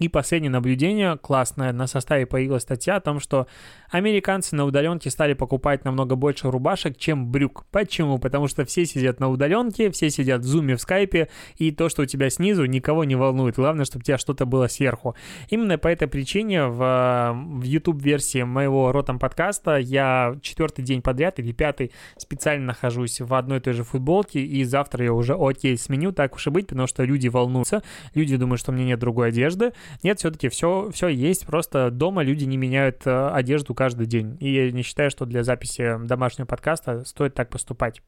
И 0.00 0.08
последнее 0.08 0.50
наблюдение 0.50 1.16
классное. 1.16 1.72
На 1.72 1.86
составе 1.86 2.26
появилась 2.26 2.62
статья 2.62 2.96
о 2.96 3.00
том, 3.00 3.20
что 3.20 3.46
американцы 3.90 4.56
на 4.56 4.64
удаленке 4.64 5.08
стали 5.08 5.34
покупать 5.34 5.84
намного 5.84 6.16
больше 6.16 6.50
рубашек, 6.50 6.98
чем 6.98 7.30
брюк. 7.30 7.64
Почему? 7.70 8.18
Потому 8.18 8.48
что 8.48 8.64
все 8.64 8.86
сидят 8.86 9.20
на 9.20 9.28
удаленке, 9.28 9.92
все 9.92 10.10
сидят 10.10 10.40
в 10.40 10.44
зуме, 10.44 10.74
в 10.74 10.80
скайпе, 10.80 11.28
и 11.58 11.70
то, 11.70 11.88
что 11.88 12.02
у 12.02 12.06
тебя 12.06 12.28
снизу, 12.28 12.64
никого 12.64 13.04
не 13.04 13.14
волнует. 13.14 13.54
Главное, 13.54 13.84
чтобы 13.84 14.02
у 14.02 14.04
тебя 14.04 14.18
что-то 14.18 14.46
было 14.46 14.66
сверху. 14.66 15.14
Именно 15.48 15.78
по 15.78 15.86
этой 15.86 16.08
причине 16.08 16.64
в, 16.64 17.32
в 17.32 17.62
YouTube-версии 17.62 18.42
моего 18.42 18.90
ротом 18.90 19.20
подкаста 19.20 19.76
я 19.76 20.36
четвертый 20.42 20.84
день 20.84 21.02
подряд 21.02 21.38
или 21.38 21.52
пятый 21.52 21.92
специально 22.16 22.66
нахожусь 22.66 23.20
в 23.20 23.32
одной 23.32 23.58
и 23.58 23.60
той 23.60 23.74
же 23.74 23.84
футболке, 23.84 24.40
и 24.40 24.64
завтра 24.64 25.04
я 25.04 25.12
уже 25.12 25.36
окей 25.38 25.78
сменю, 25.78 26.10
так 26.10 26.34
уж 26.34 26.48
и 26.48 26.50
быть, 26.50 26.66
потому 26.66 26.88
что 26.88 27.04
люди 27.04 27.28
волнуются, 27.28 27.84
люди 28.14 28.36
думают, 28.36 28.60
что 28.60 28.72
у 28.72 28.74
меня 28.74 28.86
нет 28.86 28.98
другой 28.98 29.28
одежды, 29.28 29.72
Нет, 30.02 30.18
все-таки 30.18 30.48
все, 30.48 30.90
все 30.92 31.08
есть, 31.08 31.46
просто 31.46 31.90
дома 31.90 32.22
люди 32.22 32.44
не 32.44 32.56
меняют 32.56 33.06
э, 33.06 33.28
одежду 33.28 33.74
каждый 33.74 34.06
день. 34.06 34.36
И 34.40 34.52
я 34.52 34.70
не 34.70 34.82
считаю, 34.82 35.10
что 35.10 35.26
для 35.26 35.44
записи 35.44 35.98
домашнего 36.04 36.46
подкаста 36.46 37.04
стоит 37.04 37.34
так 37.34 37.50
поступать. 37.50 38.02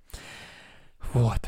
Вот. 1.13 1.41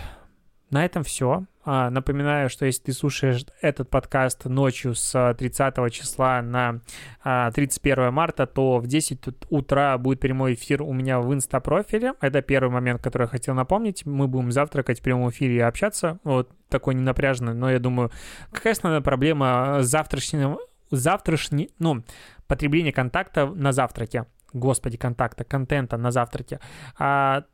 На 0.70 0.84
этом 0.84 1.02
все. 1.02 1.44
А, 1.64 1.90
напоминаю, 1.90 2.50
что 2.50 2.66
если 2.66 2.82
ты 2.82 2.92
слушаешь 2.92 3.44
этот 3.60 3.88
подкаст 3.88 4.44
ночью 4.44 4.94
с 4.94 5.34
30 5.38 5.92
числа 5.92 6.42
на 6.42 6.80
31 7.22 7.98
а, 7.98 8.10
марта, 8.10 8.46
то 8.46 8.78
в 8.78 8.86
10 8.86 9.18
утра 9.50 9.96
будет 9.98 10.20
прямой 10.20 10.54
эфир 10.54 10.82
у 10.82 10.92
меня 10.92 11.20
в 11.20 11.32
инста-профиле. 11.32 12.14
Это 12.20 12.42
первый 12.42 12.70
момент, 12.70 13.02
который 13.02 13.24
я 13.24 13.28
хотел 13.28 13.54
напомнить. 13.54 14.04
Мы 14.04 14.28
будем 14.28 14.52
завтракать 14.52 15.00
в 15.00 15.02
прямом 15.02 15.30
эфире 15.30 15.56
и 15.56 15.60
общаться. 15.60 16.20
Вот 16.24 16.50
такой 16.68 16.94
ненапряженный, 16.94 17.54
но 17.54 17.70
я 17.70 17.78
думаю, 17.78 18.10
какая 18.52 18.72
основная 18.72 19.00
проблема 19.00 19.78
завтрашнего, 19.80 20.58
завтрашний, 20.90 21.70
ну, 21.78 22.04
потребление 22.46 22.92
контакта 22.92 23.46
на 23.46 23.72
завтраке? 23.72 24.26
Господи, 24.52 24.96
контакта, 24.96 25.44
контента 25.44 25.96
на 25.96 26.10
завтраке. 26.10 26.60
А, 26.98 27.44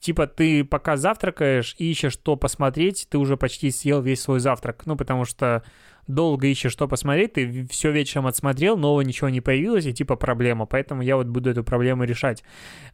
типа 0.00 0.26
ты 0.26 0.64
пока 0.64 0.96
завтракаешь 0.96 1.76
и 1.78 1.90
ищешь, 1.90 2.14
что 2.14 2.36
посмотреть, 2.36 3.06
ты 3.08 3.18
уже 3.18 3.36
почти 3.36 3.70
съел 3.70 4.02
весь 4.02 4.22
свой 4.22 4.40
завтрак. 4.40 4.82
Ну, 4.86 4.96
потому 4.96 5.24
что 5.24 5.62
долго 6.06 6.46
ищешь, 6.46 6.72
что 6.72 6.88
посмотреть, 6.88 7.34
ты 7.34 7.66
все 7.70 7.92
вечером 7.92 8.26
отсмотрел, 8.26 8.76
нового 8.76 9.02
ничего 9.02 9.28
не 9.28 9.40
появилось, 9.40 9.86
и 9.86 9.92
типа 9.92 10.16
проблема. 10.16 10.66
Поэтому 10.66 11.02
я 11.02 11.16
вот 11.16 11.26
буду 11.26 11.50
эту 11.50 11.62
проблему 11.62 12.04
решать. 12.04 12.42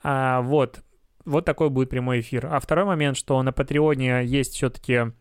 А, 0.03 0.43
вот. 0.43 0.83
Вот 1.25 1.45
такой 1.45 1.71
будет 1.71 1.91
прямой 1.91 2.21
эфир. 2.21 2.47
А 2.47 2.61
второй 2.61 2.85
момент, 2.85 3.17
что 3.17 3.43
на 3.43 3.53
Патреоне 3.53 4.25
есть 4.25 4.55
все-таки 4.55 5.13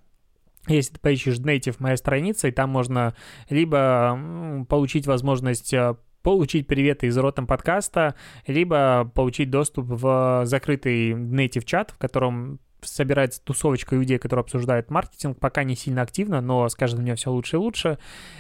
если 0.68 0.94
ты 0.94 1.00
поищешь 1.00 1.38
Native 1.38 1.76
моя 1.80 1.96
страница, 1.96 2.48
и 2.48 2.52
там 2.52 2.72
можно 2.72 3.16
либо 3.50 4.66
получить 4.68 5.06
возможность 5.06 5.74
а, 5.74 5.98
получить 6.26 6.66
приветы 6.66 7.06
из 7.06 7.16
ротом 7.20 7.46
подкаста, 7.46 8.16
либо 8.48 9.12
получить 9.14 9.52
доступ 9.52 9.86
в 9.88 10.42
закрытый 10.46 11.12
native 11.12 11.66
чат, 11.66 11.92
в 11.92 12.00
котором 12.00 12.60
собирается 12.82 13.40
тусовочка 13.44 13.96
людей, 13.96 14.18
которые 14.18 14.42
обсуждают 14.42 14.90
маркетинг, 14.90 15.38
пока 15.40 15.64
не 15.64 15.76
сильно 15.76 16.02
активно, 16.02 16.42
но 16.42 16.68
с 16.68 16.74
каждым 16.74 17.04
днем 17.04 17.16
все 17.16 17.30
лучше 17.30 17.58
и 17.58 17.60
лучше. 17.60 18.00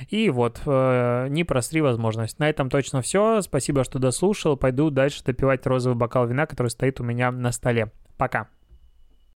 И 0.09 0.31
вот, 0.31 0.61
э, 0.65 1.27
не 1.29 1.43
просри 1.43 1.81
возможность. 1.81 2.39
На 2.39 2.49
этом 2.49 2.71
точно 2.71 3.03
все. 3.03 3.41
Спасибо, 3.43 3.83
что 3.83 3.99
дослушал. 3.99 4.57
Пойду 4.57 4.89
дальше 4.89 5.23
допивать 5.23 5.67
розовый 5.67 5.95
бокал 5.95 6.25
вина, 6.25 6.47
который 6.47 6.69
стоит 6.69 6.99
у 6.99 7.03
меня 7.03 7.31
на 7.31 7.51
столе. 7.51 7.91
Пока. 8.17 8.47